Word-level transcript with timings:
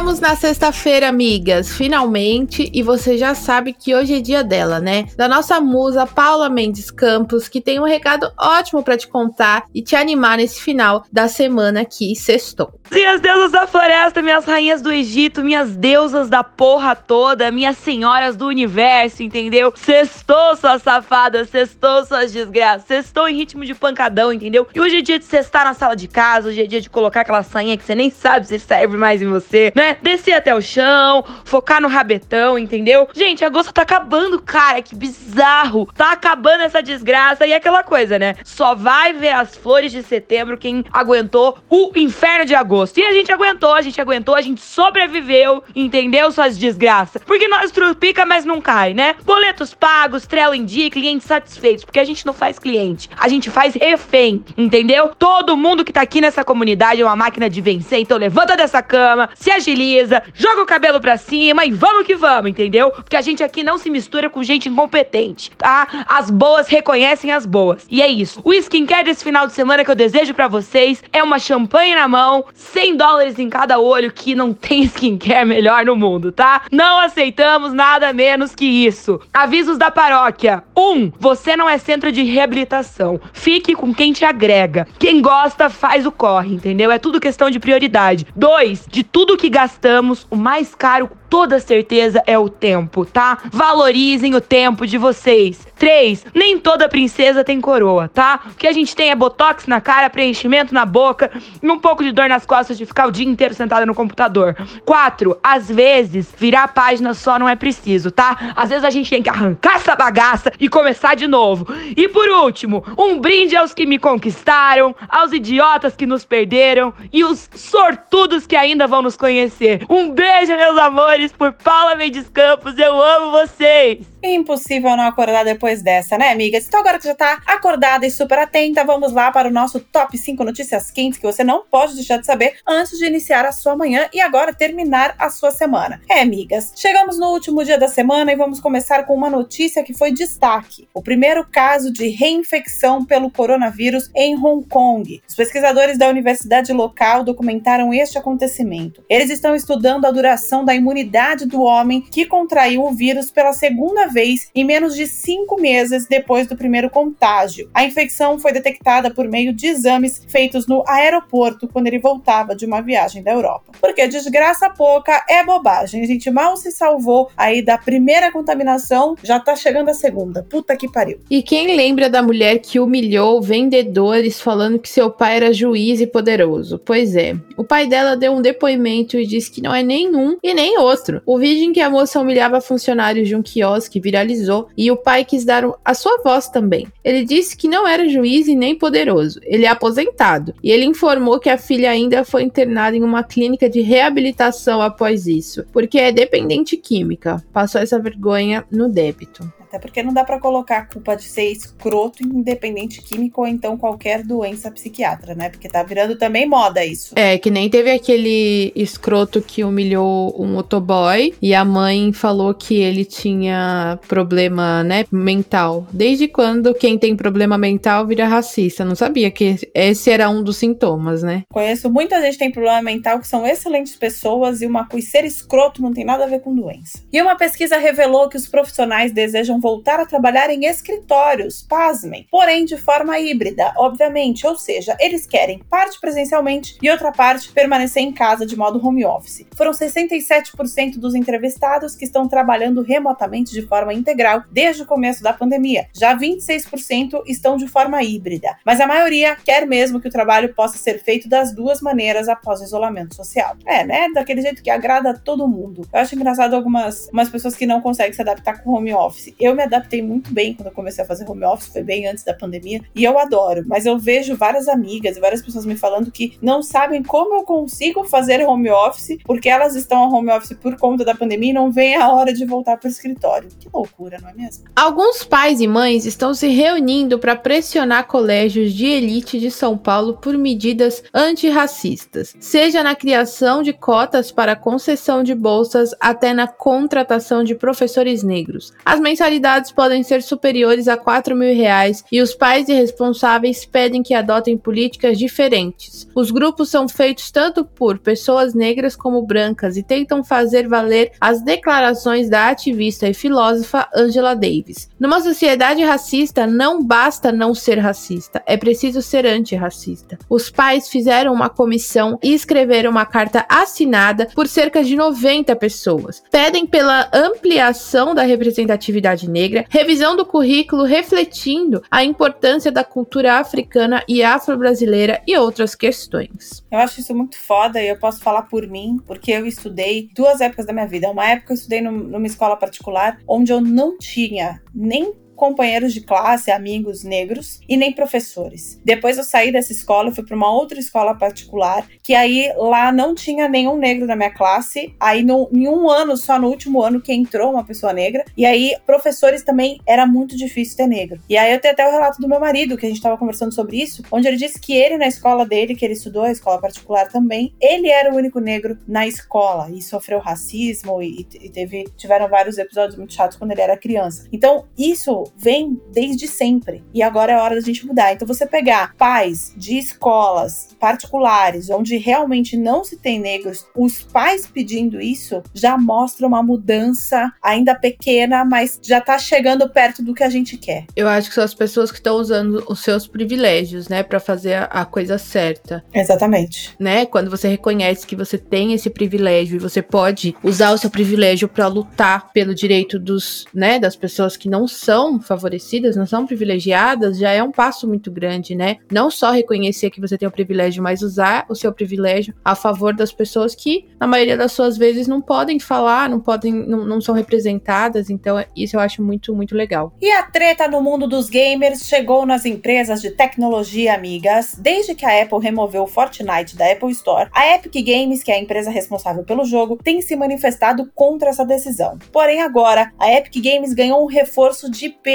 Chegamos 0.00 0.18
na 0.18 0.34
sexta-feira, 0.34 1.10
amigas, 1.10 1.74
finalmente, 1.74 2.70
e 2.72 2.82
você 2.82 3.18
já 3.18 3.34
sabe 3.34 3.74
que 3.74 3.94
hoje 3.94 4.14
é 4.14 4.20
dia 4.20 4.42
dela, 4.42 4.80
né? 4.80 5.04
Da 5.14 5.28
nossa 5.28 5.60
musa 5.60 6.06
Paula 6.06 6.48
Mendes 6.48 6.90
Campos, 6.90 7.48
que 7.48 7.60
tem 7.60 7.78
um 7.78 7.84
recado 7.84 8.32
ótimo 8.38 8.82
para 8.82 8.96
te 8.96 9.06
contar 9.06 9.64
e 9.74 9.82
te 9.82 9.94
animar 9.94 10.38
nesse 10.38 10.62
final 10.62 11.04
da 11.12 11.28
semana 11.28 11.84
que 11.84 12.16
sextou. 12.16 12.72
Minhas 12.90 13.20
deusas 13.20 13.52
da 13.52 13.66
floresta, 13.66 14.22
minhas 14.22 14.46
rainhas 14.46 14.80
do 14.80 14.90
Egito, 14.90 15.44
minhas 15.44 15.76
deusas 15.76 16.30
da 16.30 16.42
porra 16.42 16.96
toda, 16.96 17.50
minhas 17.50 17.76
senhoras 17.76 18.36
do 18.36 18.46
universo, 18.46 19.22
entendeu? 19.22 19.70
Sextou, 19.76 20.56
suas 20.56 20.82
safadas, 20.82 21.50
sextou, 21.50 22.06
suas 22.06 22.32
desgraças, 22.32 22.86
sextou 22.86 23.28
em 23.28 23.36
ritmo 23.36 23.66
de 23.66 23.74
pancadão, 23.74 24.32
entendeu? 24.32 24.66
E 24.74 24.80
hoje 24.80 24.96
é 24.96 25.02
dia 25.02 25.18
de 25.18 25.26
cestar 25.26 25.66
na 25.66 25.74
sala 25.74 25.94
de 25.94 26.08
casa, 26.08 26.48
hoje 26.48 26.62
é 26.62 26.66
dia 26.66 26.80
de 26.80 26.88
colocar 26.88 27.20
aquela 27.20 27.42
sainha 27.42 27.76
que 27.76 27.84
você 27.84 27.94
nem 27.94 28.10
sabe 28.10 28.46
se 28.46 28.58
serve 28.58 28.96
mais 28.96 29.20
em 29.20 29.28
você, 29.28 29.70
né? 29.76 29.89
Descer 29.94 30.34
até 30.34 30.54
o 30.54 30.60
chão, 30.60 31.24
focar 31.44 31.80
no 31.80 31.88
rabetão, 31.88 32.58
entendeu? 32.58 33.08
Gente, 33.14 33.44
agosto 33.44 33.72
tá 33.72 33.82
acabando, 33.82 34.40
cara, 34.40 34.82
que 34.82 34.94
bizarro. 34.94 35.88
Tá 35.94 36.12
acabando 36.12 36.62
essa 36.62 36.82
desgraça 36.82 37.46
e 37.46 37.52
aquela 37.52 37.82
coisa, 37.82 38.18
né? 38.18 38.36
Só 38.44 38.74
vai 38.74 39.12
ver 39.12 39.30
as 39.30 39.56
flores 39.56 39.92
de 39.92 40.02
setembro 40.02 40.56
quem 40.56 40.84
aguentou 40.92 41.58
o 41.68 41.90
inferno 41.96 42.44
de 42.44 42.54
agosto. 42.54 42.98
E 42.98 43.04
a 43.04 43.12
gente 43.12 43.32
aguentou, 43.32 43.74
a 43.74 43.82
gente 43.82 44.00
aguentou, 44.00 44.34
a 44.34 44.40
gente 44.40 44.60
sobreviveu, 44.60 45.62
entendeu? 45.74 46.30
Suas 46.30 46.56
desgraças. 46.56 47.22
Porque 47.24 47.48
nós 47.48 47.70
trupica, 47.70 48.24
mas 48.26 48.44
não 48.44 48.60
cai, 48.60 48.94
né? 48.94 49.16
Boletos 49.24 49.74
pagos, 49.74 50.26
Trello 50.26 50.54
em 50.54 50.64
dia, 50.64 50.90
clientes 50.90 51.26
satisfeitos. 51.26 51.84
Porque 51.84 52.00
a 52.00 52.04
gente 52.04 52.26
não 52.26 52.32
faz 52.32 52.58
cliente, 52.58 53.08
a 53.18 53.28
gente 53.28 53.50
faz 53.50 53.74
refém, 53.74 54.44
entendeu? 54.56 55.12
Todo 55.18 55.56
mundo 55.56 55.84
que 55.84 55.92
tá 55.92 56.02
aqui 56.02 56.20
nessa 56.20 56.44
comunidade 56.44 57.00
é 57.00 57.04
uma 57.04 57.16
máquina 57.16 57.48
de 57.48 57.60
vencer, 57.60 58.00
então 58.00 58.18
levanta 58.18 58.56
dessa 58.56 58.82
cama, 58.82 59.30
se 59.34 59.50
agiliza, 59.70 60.22
joga 60.34 60.62
o 60.62 60.66
cabelo 60.66 61.00
pra 61.00 61.16
cima 61.16 61.64
e 61.64 61.70
vamos 61.70 62.06
que 62.06 62.16
vamos, 62.16 62.50
entendeu? 62.50 62.90
Porque 62.90 63.16
a 63.16 63.20
gente 63.20 63.42
aqui 63.42 63.62
não 63.62 63.78
se 63.78 63.88
mistura 63.88 64.28
com 64.28 64.42
gente 64.42 64.68
incompetente, 64.68 65.50
tá? 65.56 66.04
As 66.08 66.30
boas 66.30 66.68
reconhecem 66.68 67.30
as 67.30 67.46
boas. 67.46 67.86
E 67.90 68.02
é 68.02 68.08
isso. 68.08 68.40
O 68.44 68.52
skincare 68.52 69.04
desse 69.04 69.24
final 69.24 69.46
de 69.46 69.52
semana 69.52 69.84
que 69.84 69.90
eu 69.90 69.94
desejo 69.94 70.34
para 70.34 70.48
vocês 70.48 71.02
é 71.12 71.22
uma 71.22 71.38
champanhe 71.38 71.94
na 71.94 72.08
mão, 72.08 72.44
100 72.54 72.96
dólares 72.96 73.38
em 73.38 73.48
cada 73.48 73.78
olho, 73.78 74.12
que 74.12 74.34
não 74.34 74.52
tem 74.52 74.82
skincare 74.84 75.46
melhor 75.46 75.84
no 75.84 75.96
mundo, 75.96 76.32
tá? 76.32 76.62
Não 76.70 77.00
aceitamos 77.00 77.72
nada 77.72 78.12
menos 78.12 78.54
que 78.54 78.64
isso. 78.64 79.20
Avisos 79.32 79.78
da 79.78 79.90
paróquia. 79.90 80.62
Um, 80.76 81.12
você 81.18 81.56
não 81.56 81.68
é 81.68 81.78
centro 81.78 82.10
de 82.10 82.22
reabilitação. 82.22 83.20
Fique 83.32 83.74
com 83.74 83.94
quem 83.94 84.12
te 84.12 84.24
agrega. 84.24 84.86
Quem 84.98 85.20
gosta 85.20 85.70
faz 85.70 86.06
o 86.06 86.12
corre, 86.12 86.54
entendeu? 86.54 86.90
É 86.90 86.98
tudo 86.98 87.20
questão 87.20 87.50
de 87.50 87.60
prioridade. 87.60 88.26
Dois, 88.34 88.86
de 88.88 89.04
tudo 89.04 89.36
que 89.36 89.48
gastamos, 89.60 90.26
o 90.30 90.36
mais 90.36 90.74
caro 90.74 91.10
toda 91.28 91.60
certeza 91.60 92.22
é 92.26 92.36
o 92.36 92.48
tempo, 92.48 93.04
tá? 93.04 93.38
Valorizem 93.52 94.34
o 94.34 94.40
tempo 94.40 94.86
de 94.86 94.98
vocês. 94.98 95.66
3. 95.78 96.26
Nem 96.34 96.58
toda 96.58 96.88
princesa 96.88 97.44
tem 97.44 97.60
coroa, 97.60 98.08
tá? 98.08 98.40
O 98.50 98.54
que 98.54 98.66
a 98.66 98.72
gente 98.72 98.94
tem 98.94 99.10
é 99.10 99.14
botox 99.14 99.66
na 99.66 99.80
cara, 99.80 100.10
preenchimento 100.10 100.74
na 100.74 100.84
boca 100.84 101.30
e 101.62 101.70
um 101.70 101.78
pouco 101.78 102.02
de 102.02 102.12
dor 102.12 102.28
nas 102.28 102.44
costas 102.44 102.76
de 102.76 102.84
ficar 102.84 103.06
o 103.06 103.12
dia 103.12 103.26
inteiro 103.26 103.54
sentada 103.54 103.86
no 103.86 103.94
computador. 103.94 104.56
4. 104.84 105.38
Às 105.42 105.70
vezes, 105.70 106.34
virar 106.36 106.64
a 106.64 106.68
página 106.68 107.14
só 107.14 107.38
não 107.38 107.48
é 107.48 107.54
preciso, 107.54 108.10
tá? 108.10 108.52
Às 108.56 108.68
vezes 108.68 108.84
a 108.84 108.90
gente 108.90 109.08
tem 109.08 109.22
que 109.22 109.30
arrancar 109.30 109.76
essa 109.76 109.94
bagaça 109.94 110.52
e 110.58 110.68
começar 110.68 111.14
de 111.14 111.26
novo. 111.26 111.66
E 111.96 112.08
por 112.08 112.28
último, 112.28 112.84
um 112.98 113.18
brinde 113.18 113.56
aos 113.56 113.72
que 113.72 113.86
me 113.86 113.98
conquistaram, 113.98 114.94
aos 115.08 115.32
idiotas 115.32 115.94
que 115.94 116.06
nos 116.06 116.24
perderam 116.24 116.92
e 117.12 117.24
os 117.24 117.48
sortudos 117.54 118.46
que 118.46 118.56
ainda 118.56 118.86
vão 118.86 119.00
nos 119.00 119.16
conhecer. 119.16 119.49
Um 119.88 120.10
beijo, 120.10 120.56
meus 120.56 120.78
amores, 120.78 121.32
por 121.32 121.52
Paula 121.52 121.94
Mendes 121.94 122.28
Campos. 122.28 122.78
Eu 122.78 123.02
amo 123.02 123.30
vocês! 123.30 123.98
Impossível 124.22 124.96
não 124.96 125.04
acordar 125.04 125.44
depois 125.44 125.82
dessa, 125.82 126.18
né, 126.18 126.30
amigas? 126.30 126.66
Então, 126.66 126.80
agora 126.80 126.98
que 126.98 127.06
já 127.06 127.14
tá 127.14 127.40
acordada 127.46 128.06
e 128.06 128.10
super 128.10 128.38
atenta, 128.38 128.84
vamos 128.84 129.12
lá 129.12 129.30
para 129.30 129.48
o 129.48 129.50
nosso 129.50 129.80
top 129.80 130.16
5 130.16 130.44
notícias 130.44 130.90
quentes 130.90 131.18
que 131.18 131.26
você 131.26 131.42
não 131.42 131.64
pode 131.64 131.94
deixar 131.94 132.18
de 132.18 132.26
saber 132.26 132.56
antes 132.68 132.98
de 132.98 133.06
iniciar 133.06 133.46
a 133.46 133.52
sua 133.52 133.74
manhã 133.74 134.08
e 134.12 134.20
agora 134.20 134.52
terminar 134.52 135.14
a 135.18 135.30
sua 135.30 135.50
semana. 135.50 136.02
É, 136.08 136.20
amigas, 136.20 136.72
chegamos 136.76 137.18
no 137.18 137.28
último 137.28 137.64
dia 137.64 137.78
da 137.78 137.88
semana 137.88 138.32
e 138.32 138.36
vamos 138.36 138.60
começar 138.60 139.04
com 139.04 139.14
uma 139.14 139.30
notícia 139.30 139.82
que 139.82 139.94
foi 139.94 140.12
destaque: 140.12 140.86
o 140.92 141.02
primeiro 141.02 141.46
caso 141.50 141.90
de 141.90 142.08
reinfecção 142.08 143.04
pelo 143.04 143.30
coronavírus 143.30 144.10
em 144.14 144.36
Hong 144.36 144.66
Kong. 144.68 145.22
Os 145.26 145.34
pesquisadores 145.34 145.96
da 145.96 146.08
universidade 146.08 146.72
local 146.72 147.24
documentaram 147.24 147.94
este 147.94 148.18
acontecimento. 148.18 149.02
Eles 149.08 149.30
estão 149.40 149.56
estudando 149.56 150.04
a 150.04 150.10
duração 150.10 150.64
da 150.64 150.74
imunidade 150.74 151.46
do 151.46 151.62
homem 151.62 152.02
que 152.02 152.26
contraiu 152.26 152.84
o 152.84 152.92
vírus 152.92 153.30
pela 153.30 153.54
segunda 153.54 154.06
vez 154.06 154.50
em 154.54 154.64
menos 154.64 154.94
de 154.94 155.06
cinco 155.06 155.58
meses 155.58 156.06
depois 156.06 156.46
do 156.46 156.56
primeiro 156.56 156.90
contágio. 156.90 157.70
A 157.72 157.82
infecção 157.82 158.38
foi 158.38 158.52
detectada 158.52 159.10
por 159.10 159.26
meio 159.26 159.52
de 159.54 159.66
exames 159.66 160.22
feitos 160.28 160.66
no 160.66 160.84
aeroporto 160.86 161.66
quando 161.66 161.86
ele 161.86 161.98
voltava 161.98 162.54
de 162.54 162.66
uma 162.66 162.82
viagem 162.82 163.22
da 163.22 163.32
Europa. 163.32 163.72
Porque 163.80 164.06
desgraça 164.06 164.68
pouca 164.68 165.24
é 165.28 165.42
bobagem. 165.42 166.02
A 166.02 166.06
gente 166.06 166.30
mal 166.30 166.56
se 166.56 166.70
salvou 166.70 167.30
aí 167.34 167.62
da 167.62 167.78
primeira 167.78 168.30
contaminação, 168.30 169.16
já 169.22 169.40
tá 169.40 169.56
chegando 169.56 169.88
a 169.88 169.94
segunda. 169.94 170.46
Puta 170.48 170.76
que 170.76 170.90
pariu. 170.90 171.18
E 171.30 171.42
quem 171.42 171.74
lembra 171.74 172.10
da 172.10 172.22
mulher 172.22 172.58
que 172.58 172.78
humilhou 172.78 173.40
vendedores 173.40 174.38
falando 174.38 174.78
que 174.78 174.88
seu 174.88 175.10
pai 175.10 175.36
era 175.36 175.52
juiz 175.52 176.00
e 176.00 176.06
poderoso? 176.06 176.78
Pois 176.78 177.16
é, 177.16 177.34
o 177.56 177.64
pai 177.64 177.86
dela 177.86 178.16
deu 178.16 178.32
um 178.32 178.42
depoimento 178.42 179.18
e 179.18 179.29
disse 179.30 179.50
que 179.50 179.62
não 179.62 179.74
é 179.74 179.82
nenhum 179.82 180.36
e 180.42 180.52
nem 180.52 180.78
outro. 180.78 181.22
O 181.24 181.38
vídeo 181.38 181.64
em 181.64 181.72
que 181.72 181.80
a 181.80 181.88
moça 181.88 182.20
humilhava 182.20 182.60
funcionários 182.60 183.28
de 183.28 183.36
um 183.36 183.42
quiosque 183.42 184.00
viralizou 184.00 184.68
e 184.76 184.90
o 184.90 184.96
pai 184.96 185.24
quis 185.24 185.44
dar 185.44 185.64
a 185.84 185.94
sua 185.94 186.20
voz 186.22 186.48
também. 186.48 186.86
Ele 187.04 187.24
disse 187.24 187.56
que 187.56 187.68
não 187.68 187.86
era 187.86 188.08
juiz 188.08 188.48
e 188.48 188.54
nem 188.54 188.74
poderoso, 188.74 189.40
ele 189.44 189.64
é 189.64 189.68
aposentado 189.68 190.54
e 190.62 190.70
ele 190.70 190.84
informou 190.84 191.38
que 191.38 191.48
a 191.48 191.58
filha 191.58 191.90
ainda 191.90 192.24
foi 192.24 192.42
internada 192.42 192.96
em 192.96 193.02
uma 193.02 193.22
clínica 193.22 193.68
de 193.68 193.80
reabilitação 193.80 194.82
após 194.82 195.26
isso, 195.26 195.64
porque 195.72 195.98
é 195.98 196.12
dependente 196.12 196.76
química. 196.76 197.42
Passou 197.52 197.80
essa 197.80 197.98
vergonha 197.98 198.64
no 198.70 198.88
débito. 198.88 199.59
Até 199.70 199.78
porque 199.78 200.02
não 200.02 200.12
dá 200.12 200.24
para 200.24 200.40
colocar 200.40 200.78
a 200.78 200.84
culpa 200.84 201.14
de 201.14 201.22
ser 201.22 201.44
escroto 201.52 202.24
independente 202.24 203.00
químico 203.00 203.42
ou 203.42 203.46
então 203.46 203.76
qualquer 203.76 204.24
doença 204.24 204.68
psiquiatra, 204.68 205.32
né? 205.32 205.48
Porque 205.48 205.68
tá 205.68 205.80
virando 205.84 206.16
também 206.16 206.44
moda 206.44 206.84
isso. 206.84 207.14
É, 207.16 207.38
que 207.38 207.52
nem 207.52 207.70
teve 207.70 207.92
aquele 207.92 208.72
escroto 208.74 209.40
que 209.40 209.62
humilhou 209.62 210.34
um 210.36 210.54
motoboy 210.54 211.32
e 211.40 211.54
a 211.54 211.64
mãe 211.64 212.12
falou 212.12 212.52
que 212.52 212.74
ele 212.74 213.04
tinha 213.04 213.96
problema, 214.08 214.82
né, 214.82 215.04
mental. 215.12 215.86
Desde 215.92 216.26
quando 216.26 216.74
quem 216.74 216.98
tem 216.98 217.14
problema 217.14 217.56
mental 217.56 218.04
vira 218.04 218.26
racista? 218.26 218.84
Não 218.84 218.96
sabia 218.96 219.30
que 219.30 219.56
esse 219.72 220.10
era 220.10 220.28
um 220.28 220.42
dos 220.42 220.56
sintomas, 220.56 221.22
né? 221.22 221.44
Conheço 221.52 221.88
muita 221.88 222.20
gente 222.20 222.32
que 222.32 222.38
tem 222.40 222.50
problema 222.50 222.82
mental 222.82 223.20
que 223.20 223.28
são 223.28 223.46
excelentes 223.46 223.94
pessoas 223.94 224.62
e 224.62 224.66
uma 224.66 224.88
ser 225.00 225.24
escroto 225.24 225.80
não 225.80 225.92
tem 225.92 226.04
nada 226.04 226.24
a 226.24 226.26
ver 226.26 226.40
com 226.40 226.54
doença. 226.54 226.98
E 227.12 227.22
uma 227.22 227.36
pesquisa 227.36 227.76
revelou 227.78 228.28
que 228.28 228.36
os 228.36 228.48
profissionais 228.48 229.12
desejam 229.12 229.59
voltar 229.60 230.00
a 230.00 230.06
trabalhar 230.06 230.50
em 230.50 230.64
escritórios, 230.66 231.62
pasmem, 231.62 232.26
porém 232.30 232.64
de 232.64 232.76
forma 232.76 233.18
híbrida, 233.18 233.72
obviamente, 233.76 234.46
ou 234.46 234.56
seja, 234.56 234.96
eles 234.98 235.26
querem 235.26 235.58
parte 235.70 236.00
presencialmente 236.00 236.76
e 236.82 236.90
outra 236.90 237.12
parte 237.12 237.52
permanecer 237.52 238.02
em 238.02 238.12
casa 238.12 238.46
de 238.46 238.56
modo 238.56 238.84
home 238.84 239.04
office. 239.04 239.46
Foram 239.54 239.72
67% 239.72 240.98
dos 240.98 241.14
entrevistados 241.14 241.94
que 241.94 242.04
estão 242.04 242.26
trabalhando 242.26 242.82
remotamente 242.82 243.52
de 243.52 243.62
forma 243.62 243.92
integral 243.92 244.44
desde 244.50 244.82
o 244.82 244.86
começo 244.86 245.22
da 245.22 245.32
pandemia. 245.32 245.88
Já 245.92 246.16
26% 246.16 247.22
estão 247.26 247.56
de 247.56 247.68
forma 247.68 248.02
híbrida, 248.02 248.56
mas 248.64 248.80
a 248.80 248.86
maioria 248.86 249.36
quer 249.36 249.66
mesmo 249.66 250.00
que 250.00 250.08
o 250.08 250.10
trabalho 250.10 250.54
possa 250.54 250.78
ser 250.78 251.02
feito 251.02 251.28
das 251.28 251.54
duas 251.54 251.80
maneiras 251.80 252.28
após 252.28 252.60
o 252.60 252.64
isolamento 252.64 253.14
social. 253.14 253.56
É, 253.66 253.84
né? 253.84 254.08
Daquele 254.14 254.42
jeito 254.42 254.62
que 254.62 254.70
agrada 254.70 255.10
a 255.10 255.14
todo 255.14 255.46
mundo. 255.46 255.86
Eu 255.92 256.00
acho 256.00 256.14
engraçado 256.14 256.54
algumas, 256.54 257.10
pessoas 257.30 257.54
que 257.54 257.66
não 257.66 257.80
conseguem 257.80 258.12
se 258.12 258.22
adaptar 258.22 258.62
com 258.62 258.72
home 258.72 258.92
office. 258.92 259.34
Eu 259.38 259.49
Eu 259.50 259.56
me 259.56 259.64
adaptei 259.64 260.00
muito 260.00 260.32
bem 260.32 260.54
quando 260.54 260.68
eu 260.68 260.72
comecei 260.72 261.02
a 261.02 261.06
fazer 261.06 261.28
home 261.28 261.44
office, 261.44 261.72
foi 261.72 261.82
bem 261.82 262.06
antes 262.06 262.22
da 262.22 262.32
pandemia, 262.32 262.80
e 262.94 263.02
eu 263.02 263.18
adoro. 263.18 263.64
Mas 263.66 263.84
eu 263.84 263.98
vejo 263.98 264.36
várias 264.36 264.68
amigas 264.68 265.16
e 265.16 265.20
várias 265.20 265.42
pessoas 265.42 265.66
me 265.66 265.76
falando 265.76 266.12
que 266.12 266.38
não 266.40 266.62
sabem 266.62 267.02
como 267.02 267.34
eu 267.34 267.42
consigo 267.42 268.04
fazer 268.04 268.46
home 268.46 268.70
office, 268.70 269.18
porque 269.24 269.48
elas 269.48 269.74
estão 269.74 270.04
a 270.04 270.06
home 270.08 270.30
office 270.30 270.56
por 270.56 270.76
conta 270.76 271.04
da 271.04 271.16
pandemia 271.16 271.50
e 271.50 271.52
não 271.52 271.72
vem 271.72 271.96
a 271.96 272.12
hora 272.12 272.32
de 272.32 272.44
voltar 272.44 272.76
para 272.76 272.86
o 272.86 272.90
escritório. 272.90 273.48
Que 273.58 273.68
loucura, 273.74 274.18
não 274.22 274.28
é 274.28 274.34
mesmo? 274.34 274.66
Alguns 274.76 275.24
pais 275.24 275.60
e 275.60 275.66
mães 275.66 276.06
estão 276.06 276.32
se 276.32 276.46
reunindo 276.46 277.18
para 277.18 277.34
pressionar 277.34 278.06
colégios 278.06 278.72
de 278.72 278.86
elite 278.86 279.40
de 279.40 279.50
São 279.50 279.76
Paulo 279.76 280.18
por 280.18 280.38
medidas 280.38 281.02
antirracistas, 281.12 282.36
seja 282.38 282.84
na 282.84 282.94
criação 282.94 283.64
de 283.64 283.72
cotas 283.72 284.30
para 284.30 284.54
concessão 284.54 285.24
de 285.24 285.34
bolsas 285.34 285.90
até 286.00 286.32
na 286.32 286.46
contratação 286.46 287.42
de 287.42 287.56
professores 287.56 288.22
negros. 288.22 288.72
As 288.84 289.00
mensalidades 289.00 289.39
podem 289.72 290.02
ser 290.02 290.22
superiores 290.22 290.88
a 290.88 290.96
4 290.96 291.34
mil 291.34 291.54
reais 291.54 292.04
e 292.10 292.20
os 292.20 292.34
pais 292.34 292.68
e 292.68 292.72
responsáveis 292.72 293.64
pedem 293.64 294.02
que 294.02 294.14
adotem 294.14 294.56
políticas 294.56 295.18
diferentes. 295.18 296.08
Os 296.14 296.30
grupos 296.30 296.68
são 296.68 296.88
feitos 296.88 297.30
tanto 297.30 297.64
por 297.64 297.98
pessoas 297.98 298.54
negras 298.54 298.94
como 298.94 299.22
brancas 299.22 299.76
e 299.76 299.82
tentam 299.82 300.22
fazer 300.22 300.68
valer 300.68 301.12
as 301.20 301.42
declarações 301.42 302.28
da 302.28 302.48
ativista 302.48 303.08
e 303.08 303.14
filósofa 303.14 303.88
Angela 303.94 304.34
Davis. 304.34 304.88
Numa 304.98 305.20
sociedade 305.20 305.82
racista, 305.82 306.46
não 306.46 306.82
basta 306.84 307.32
não 307.32 307.54
ser 307.54 307.78
racista, 307.78 308.42
é 308.46 308.56
preciso 308.56 309.00
ser 309.00 309.26
antirracista. 309.26 310.18
Os 310.28 310.50
pais 310.50 310.88
fizeram 310.88 311.32
uma 311.32 311.48
comissão 311.48 312.18
e 312.22 312.34
escreveram 312.34 312.90
uma 312.90 313.06
carta 313.06 313.46
assinada 313.48 314.28
por 314.34 314.46
cerca 314.46 314.82
de 314.82 314.96
90 314.96 315.54
pessoas. 315.56 316.22
Pedem 316.30 316.66
pela 316.66 317.08
ampliação 317.12 318.14
da 318.14 318.22
representatividade 318.22 319.29
negra, 319.30 319.64
revisão 319.70 320.16
do 320.16 320.26
currículo 320.26 320.84
refletindo 320.84 321.82
a 321.90 322.04
importância 322.04 322.70
da 322.70 322.84
cultura 322.84 323.34
africana 323.34 324.02
e 324.08 324.22
afro-brasileira 324.22 325.22
e 325.26 325.36
outras 325.36 325.74
questões. 325.74 326.64
Eu 326.70 326.78
acho 326.78 327.00
isso 327.00 327.14
muito 327.14 327.38
foda 327.38 327.82
e 327.82 327.88
eu 327.88 327.96
posso 327.96 328.20
falar 328.20 328.42
por 328.42 328.66
mim, 328.66 329.00
porque 329.06 329.30
eu 329.30 329.46
estudei 329.46 330.10
duas 330.14 330.40
épocas 330.40 330.66
da 330.66 330.72
minha 330.72 330.86
vida. 330.86 331.08
Uma 331.08 331.30
época 331.30 331.52
eu 331.52 331.56
estudei 331.56 331.80
numa 331.80 332.26
escola 332.26 332.56
particular 332.56 333.18
onde 333.26 333.52
eu 333.52 333.60
não 333.60 333.96
tinha 333.96 334.60
nem 334.74 335.14
companheiros 335.40 335.94
de 335.94 336.02
classe, 336.02 336.50
amigos 336.50 337.02
negros 337.02 337.60
e 337.66 337.74
nem 337.74 337.94
professores. 337.94 338.78
Depois 338.84 339.16
eu 339.16 339.24
saí 339.24 339.50
dessa 339.50 339.72
escola, 339.72 340.14
fui 340.14 340.22
para 340.22 340.36
uma 340.36 340.52
outra 340.52 340.78
escola 340.78 341.14
particular, 341.14 341.88
que 342.02 342.12
aí 342.12 342.52
lá 342.58 342.92
não 342.92 343.14
tinha 343.14 343.48
nenhum 343.48 343.78
negro 343.78 344.06
na 344.06 344.14
minha 344.14 344.30
classe. 344.30 344.94
Aí 345.00 345.24
no, 345.24 345.48
em 345.50 345.66
um 345.66 345.88
ano, 345.88 346.14
só 346.14 346.38
no 346.38 346.48
último 346.48 346.82
ano 346.82 347.00
que 347.00 347.10
entrou 347.10 347.52
uma 347.52 347.64
pessoa 347.64 347.94
negra. 347.94 348.22
E 348.36 348.44
aí 348.44 348.76
professores 348.84 349.42
também 349.42 349.80
era 349.88 350.06
muito 350.06 350.36
difícil 350.36 350.76
ter 350.76 350.86
negro. 350.86 351.18
E 351.26 351.38
aí 351.38 351.54
eu 351.54 351.58
tenho 351.58 351.72
até 351.72 351.88
o 351.88 351.90
relato 351.90 352.20
do 352.20 352.28
meu 352.28 352.38
marido, 352.38 352.76
que 352.76 352.84
a 352.84 352.88
gente 352.90 352.98
estava 352.98 353.16
conversando 353.16 353.54
sobre 353.54 353.80
isso, 353.80 354.02
onde 354.12 354.28
ele 354.28 354.36
disse 354.36 354.60
que 354.60 354.76
ele 354.76 354.98
na 354.98 355.08
escola 355.08 355.46
dele, 355.46 355.74
que 355.74 355.86
ele 355.86 355.94
estudou, 355.94 356.24
a 356.24 356.30
escola 356.30 356.60
particular 356.60 357.08
também, 357.08 357.54
ele 357.58 357.88
era 357.88 358.12
o 358.12 358.16
único 358.16 358.40
negro 358.40 358.76
na 358.86 359.06
escola 359.06 359.70
e 359.70 359.80
sofreu 359.80 360.18
racismo 360.18 361.02
e, 361.02 361.26
e 361.40 361.48
teve 361.48 361.84
tiveram 361.96 362.28
vários 362.28 362.58
episódios 362.58 362.98
muito 362.98 363.14
chatos 363.14 363.38
quando 363.38 363.52
ele 363.52 363.62
era 363.62 363.74
criança. 363.74 364.28
Então, 364.30 364.66
isso 364.76 365.29
vem 365.36 365.80
desde 365.92 366.26
sempre. 366.28 366.84
E 366.92 367.02
agora 367.02 367.32
é 367.32 367.36
hora 367.36 367.54
da 367.54 367.60
gente 367.60 367.86
mudar. 367.86 368.12
Então, 368.12 368.26
você 368.26 368.46
pegar 368.46 368.94
pais 368.96 369.52
de 369.56 369.78
escolas 369.78 370.68
particulares, 370.78 371.70
onde 371.70 371.96
realmente 371.96 372.56
não 372.56 372.84
se 372.84 372.96
tem 372.96 373.20
negros, 373.20 373.66
os 373.76 374.02
pais 374.02 374.46
pedindo 374.46 375.00
isso 375.00 375.42
já 375.54 375.76
mostra 375.76 376.26
uma 376.26 376.42
mudança 376.42 377.32
ainda 377.42 377.74
pequena, 377.74 378.44
mas 378.44 378.78
já 378.82 379.00
tá 379.00 379.18
chegando 379.18 379.68
perto 379.68 380.02
do 380.02 380.14
que 380.14 380.24
a 380.24 380.30
gente 380.30 380.56
quer. 380.56 380.86
Eu 380.96 381.08
acho 381.08 381.28
que 381.28 381.34
são 381.34 381.44
as 381.44 381.54
pessoas 381.54 381.90
que 381.90 381.98
estão 381.98 382.16
usando 382.16 382.64
os 382.68 382.80
seus 382.80 383.06
privilégios, 383.06 383.88
né, 383.88 384.02
para 384.02 384.20
fazer 384.20 384.54
a, 384.54 384.64
a 384.64 384.84
coisa 384.84 385.18
certa. 385.18 385.84
Exatamente. 385.92 386.74
Né? 386.78 387.06
Quando 387.06 387.30
você 387.30 387.48
reconhece 387.48 388.06
que 388.06 388.16
você 388.16 388.38
tem 388.38 388.72
esse 388.72 388.88
privilégio 388.90 389.56
e 389.56 389.58
você 389.58 389.82
pode 389.82 390.34
usar 390.42 390.72
o 390.72 390.78
seu 390.78 390.90
privilégio 390.90 391.48
para 391.48 391.66
lutar 391.66 392.32
pelo 392.32 392.54
direito 392.54 392.98
dos, 392.98 393.44
né, 393.54 393.78
das 393.78 393.96
pessoas 393.96 394.36
que 394.36 394.48
não 394.48 394.66
são 394.66 395.19
favorecidas, 395.20 395.96
não 395.96 396.06
são 396.06 396.26
privilegiadas, 396.26 397.18
já 397.18 397.30
é 397.30 397.42
um 397.42 397.52
passo 397.52 397.86
muito 397.86 398.10
grande, 398.10 398.54
né? 398.54 398.76
Não 398.90 399.10
só 399.10 399.30
reconhecer 399.30 399.90
que 399.90 400.00
você 400.00 400.16
tem 400.16 400.28
o 400.28 400.32
privilégio, 400.32 400.82
mas 400.82 401.02
usar 401.02 401.46
o 401.48 401.54
seu 401.54 401.72
privilégio 401.72 402.34
a 402.44 402.54
favor 402.54 402.94
das 402.94 403.12
pessoas 403.12 403.54
que, 403.54 403.86
na 403.98 404.06
maioria 404.06 404.36
das 404.36 404.52
suas 404.52 404.76
vezes, 404.76 405.06
não 405.06 405.20
podem 405.20 405.58
falar, 405.58 406.08
não 406.08 406.20
podem, 406.20 406.52
não, 406.52 406.84
não 406.84 407.00
são 407.00 407.14
representadas. 407.14 408.10
Então, 408.10 408.42
isso 408.56 408.76
eu 408.76 408.80
acho 408.80 409.02
muito, 409.02 409.34
muito 409.34 409.54
legal. 409.54 409.92
E 410.00 410.10
a 410.10 410.22
treta 410.22 410.68
no 410.68 410.80
mundo 410.82 411.06
dos 411.06 411.28
gamers 411.28 411.86
chegou 411.86 412.24
nas 412.24 412.44
empresas 412.44 413.00
de 413.00 413.10
tecnologia, 413.10 413.94
amigas. 413.94 414.56
Desde 414.58 414.94
que 414.94 415.04
a 415.04 415.22
Apple 415.22 415.40
removeu 415.40 415.82
o 415.82 415.86
Fortnite 415.86 416.56
da 416.56 416.70
Apple 416.70 416.90
Store, 416.92 417.28
a 417.32 417.54
Epic 417.54 417.74
Games, 417.84 418.22
que 418.22 418.32
é 418.32 418.36
a 418.36 418.40
empresa 418.40 418.70
responsável 418.70 419.24
pelo 419.24 419.44
jogo, 419.44 419.78
tem 419.82 420.00
se 420.00 420.16
manifestado 420.16 420.90
contra 420.94 421.30
essa 421.30 421.44
decisão. 421.44 421.98
Porém, 422.12 422.40
agora, 422.40 422.92
a 422.98 423.12
Epic 423.12 423.42
Games 423.42 423.72
ganhou 423.72 424.02
um 424.02 424.06
reforço 424.06 424.70
de 424.70 424.88
peso 424.88 425.09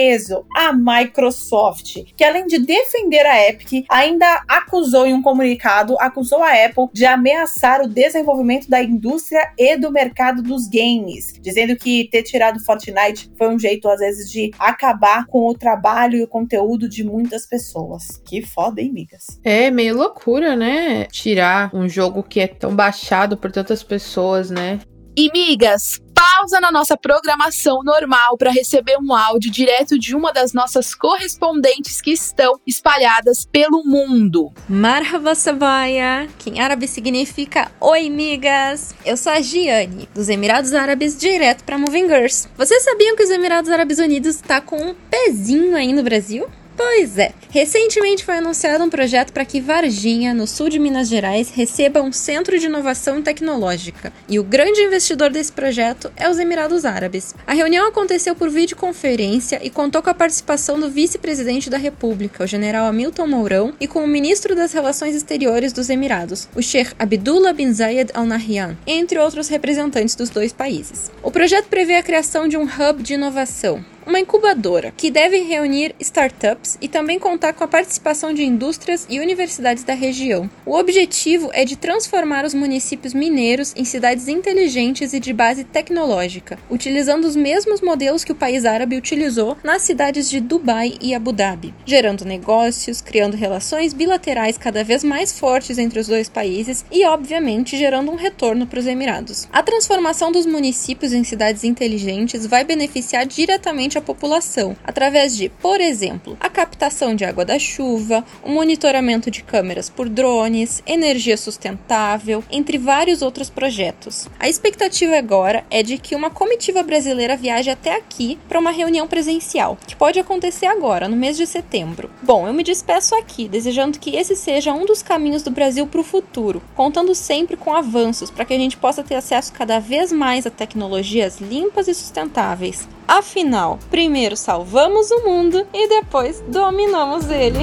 a 0.55 0.73
Microsoft, 0.73 2.03
que 2.15 2.23
além 2.23 2.47
de 2.47 2.59
defender 2.59 3.25
a 3.25 3.49
Epic, 3.49 3.85
ainda 3.89 4.43
acusou 4.47 5.05
em 5.05 5.13
um 5.13 5.21
comunicado, 5.21 5.95
acusou 5.99 6.43
a 6.43 6.51
Apple 6.65 6.87
de 6.93 7.05
ameaçar 7.05 7.81
o 7.81 7.87
desenvolvimento 7.87 8.69
da 8.69 8.81
indústria 8.81 9.51
e 9.57 9.77
do 9.77 9.91
mercado 9.91 10.41
dos 10.41 10.67
games, 10.67 11.33
dizendo 11.41 11.75
que 11.75 12.07
ter 12.09 12.23
tirado 12.23 12.63
Fortnite 12.63 13.31
foi 13.37 13.49
um 13.49 13.59
jeito 13.59 13.87
às 13.87 13.99
vezes 13.99 14.29
de 14.31 14.51
acabar 14.59 15.25
com 15.27 15.47
o 15.47 15.53
trabalho 15.53 16.17
e 16.17 16.23
o 16.23 16.27
conteúdo 16.27 16.89
de 16.89 17.03
muitas 17.03 17.45
pessoas. 17.45 18.21
Que 18.25 18.41
foda, 18.41 18.81
hein, 18.81 18.91
migas? 18.91 19.39
É 19.43 19.69
meio 19.71 19.95
loucura, 19.95 20.55
né? 20.55 21.05
Tirar 21.05 21.69
um 21.73 21.87
jogo 21.87 22.23
que 22.23 22.39
é 22.39 22.47
tão 22.47 22.75
baixado 22.75 23.37
por 23.37 23.51
tantas 23.51 23.83
pessoas, 23.83 24.49
né? 24.49 24.79
E 25.17 25.31
migas, 25.31 25.99
pausa 26.15 26.61
na 26.61 26.71
nossa 26.71 26.95
programação 26.95 27.83
normal 27.83 28.37
para 28.37 28.49
receber 28.49 28.97
um 28.97 29.13
áudio 29.13 29.51
direto 29.51 29.99
de 29.99 30.15
uma 30.15 30.31
das 30.31 30.53
nossas 30.53 30.95
correspondentes 30.95 32.01
que 32.01 32.11
estão 32.11 32.53
espalhadas 32.65 33.45
pelo 33.45 33.83
mundo. 33.83 34.51
Marhaba 34.69 35.35
Sabaya, 35.35 36.29
que 36.39 36.49
em 36.49 36.61
árabe 36.61 36.87
significa 36.87 37.69
Oi, 37.81 38.09
migas. 38.09 38.95
Eu 39.05 39.17
sou 39.17 39.33
a 39.33 39.41
Giane, 39.41 40.07
dos 40.13 40.29
Emirados 40.29 40.73
Árabes, 40.73 41.17
direto 41.17 41.63
para 41.63 41.77
Moving 41.77 42.07
Girls. 42.07 42.47
Vocês 42.57 42.83
sabiam 42.83 43.15
que 43.15 43.23
os 43.23 43.29
Emirados 43.29 43.69
Árabes 43.69 43.99
Unidos 43.99 44.35
está 44.35 44.61
com 44.61 44.77
um 44.77 44.95
pezinho 45.09 45.75
aí 45.75 45.91
no 45.91 46.03
Brasil? 46.03 46.47
Pois 46.77 47.17
é. 47.17 47.31
Recentemente 47.49 48.25
foi 48.25 48.35
anunciado 48.35 48.83
um 48.83 48.89
projeto 48.89 49.31
para 49.31 49.45
que 49.45 49.61
Varginha, 49.61 50.33
no 50.33 50.45
sul 50.45 50.67
de 50.67 50.77
Minas 50.77 51.07
Gerais, 51.07 51.49
receba 51.49 52.01
um 52.01 52.11
centro 52.11 52.59
de 52.59 52.65
inovação 52.65 53.21
tecnológica. 53.21 54.11
E 54.27 54.37
o 54.37 54.43
grande 54.43 54.81
investidor 54.81 55.29
desse 55.29 55.53
projeto 55.53 56.11
é 56.17 56.29
os 56.29 56.37
Emirados 56.37 56.83
Árabes. 56.83 57.33
A 57.47 57.53
reunião 57.53 57.87
aconteceu 57.87 58.35
por 58.35 58.49
videoconferência 58.49 59.59
e 59.63 59.69
contou 59.69 60.01
com 60.01 60.09
a 60.09 60.13
participação 60.13 60.77
do 60.77 60.89
vice-presidente 60.89 61.69
da 61.69 61.77
República, 61.77 62.43
o 62.43 62.47
general 62.47 62.87
Hamilton 62.87 63.27
Mourão, 63.27 63.73
e 63.79 63.87
com 63.87 64.03
o 64.03 64.07
ministro 64.07 64.53
das 64.53 64.73
Relações 64.73 65.15
Exteriores 65.15 65.71
dos 65.71 65.89
Emirados, 65.89 66.49
o 66.53 66.61
Sheikh 66.61 66.91
Abdullah 66.99 67.53
bin 67.53 67.71
Zayed 67.71 68.11
Al 68.13 68.25
Nahyan, 68.25 68.75
entre 68.85 69.17
outros 69.17 69.47
representantes 69.47 70.15
dos 70.15 70.29
dois 70.29 70.51
países. 70.51 71.09
O 71.23 71.31
projeto 71.31 71.67
prevê 71.67 71.95
a 71.95 72.03
criação 72.03 72.49
de 72.49 72.57
um 72.57 72.63
hub 72.63 73.01
de 73.01 73.13
inovação, 73.13 73.83
uma 74.05 74.19
incubadora 74.19 74.93
que 74.95 75.09
deve 75.09 75.39
reunir 75.41 75.95
startups 75.99 76.77
e 76.81 76.87
também 76.87 77.19
contar 77.19 77.53
com 77.53 77.63
a 77.63 77.67
participação 77.67 78.33
de 78.33 78.43
indústrias 78.43 79.05
e 79.09 79.19
universidades 79.19 79.83
da 79.83 79.93
região. 79.93 80.49
O 80.65 80.75
objetivo 80.75 81.49
é 81.53 81.65
de 81.65 81.75
transformar 81.75 82.45
os 82.45 82.53
municípios 82.53 83.13
mineiros 83.13 83.73
em 83.75 83.83
cidades 83.83 84.27
inteligentes 84.27 85.13
e 85.13 85.19
de 85.19 85.33
base 85.33 85.63
tecnológica, 85.63 86.57
utilizando 86.69 87.25
os 87.25 87.35
mesmos 87.35 87.81
modelos 87.81 88.23
que 88.23 88.31
o 88.31 88.35
país 88.35 88.65
árabe 88.65 88.95
utilizou 88.95 89.57
nas 89.63 89.81
cidades 89.81 90.29
de 90.29 90.39
Dubai 90.39 90.93
e 91.01 91.13
Abu 91.13 91.31
Dhabi, 91.31 91.73
gerando 91.85 92.25
negócios, 92.25 93.01
criando 93.01 93.35
relações 93.35 93.93
bilaterais 93.93 94.57
cada 94.57 94.83
vez 94.83 95.03
mais 95.03 95.37
fortes 95.37 95.77
entre 95.77 95.99
os 95.99 96.07
dois 96.07 96.29
países 96.29 96.85
e, 96.91 97.05
obviamente, 97.05 97.77
gerando 97.77 98.11
um 98.11 98.15
retorno 98.15 98.67
para 98.67 98.79
os 98.79 98.87
Emirados. 98.87 99.47
A 99.51 99.63
transformação 99.63 100.31
dos 100.31 100.45
municípios 100.45 101.13
em 101.13 101.23
cidades 101.23 101.63
inteligentes 101.63 102.45
vai 102.45 102.63
beneficiar 102.63 103.25
diretamente 103.25 103.94
a 103.97 104.01
população, 104.01 104.75
através 104.83 105.35
de, 105.35 105.49
por 105.49 105.81
exemplo, 105.81 106.37
a 106.39 106.49
captação 106.49 107.15
de 107.15 107.25
água 107.25 107.45
da 107.45 107.59
chuva, 107.59 108.23
o 108.43 108.49
monitoramento 108.49 109.31
de 109.31 109.43
câmeras 109.43 109.89
por 109.89 110.09
drones, 110.09 110.81
energia 110.85 111.37
sustentável, 111.37 112.43
entre 112.51 112.77
vários 112.77 113.21
outros 113.21 113.49
projetos. 113.49 114.27
A 114.39 114.47
expectativa 114.47 115.17
agora 115.17 115.65
é 115.69 115.83
de 115.83 115.97
que 115.97 116.15
uma 116.15 116.29
comitiva 116.29 116.83
brasileira 116.83 117.37
viaje 117.37 117.69
até 117.69 117.95
aqui 117.95 118.37
para 118.47 118.59
uma 118.59 118.71
reunião 118.71 119.07
presencial, 119.07 119.77
que 119.87 119.95
pode 119.95 120.19
acontecer 120.19 120.65
agora, 120.65 121.07
no 121.07 121.15
mês 121.15 121.37
de 121.37 121.45
setembro. 121.45 122.09
Bom, 122.21 122.47
eu 122.47 122.53
me 122.53 122.63
despeço 122.63 123.15
aqui, 123.15 123.47
desejando 123.47 123.99
que 123.99 124.15
esse 124.15 124.35
seja 124.35 124.73
um 124.73 124.85
dos 124.85 125.01
caminhos 125.01 125.43
do 125.43 125.51
Brasil 125.51 125.87
para 125.87 126.01
o 126.01 126.03
futuro, 126.03 126.61
contando 126.75 127.13
sempre 127.15 127.57
com 127.57 127.73
avanços 127.73 128.31
para 128.31 128.45
que 128.45 128.53
a 128.53 128.57
gente 128.57 128.77
possa 128.77 129.03
ter 129.03 129.15
acesso 129.15 129.53
cada 129.53 129.79
vez 129.79 130.11
mais 130.11 130.45
a 130.45 130.49
tecnologias 130.49 131.39
limpas 131.39 131.87
e 131.87 131.93
sustentáveis. 131.93 132.87
Afinal, 133.07 133.77
primeiro 133.91 134.35
salvamos 134.35 135.11
o 135.11 135.19
mundo 135.23 135.65
e 135.71 135.87
depois 135.87 136.43
dominamos 136.47 137.29
ele. 137.29 137.59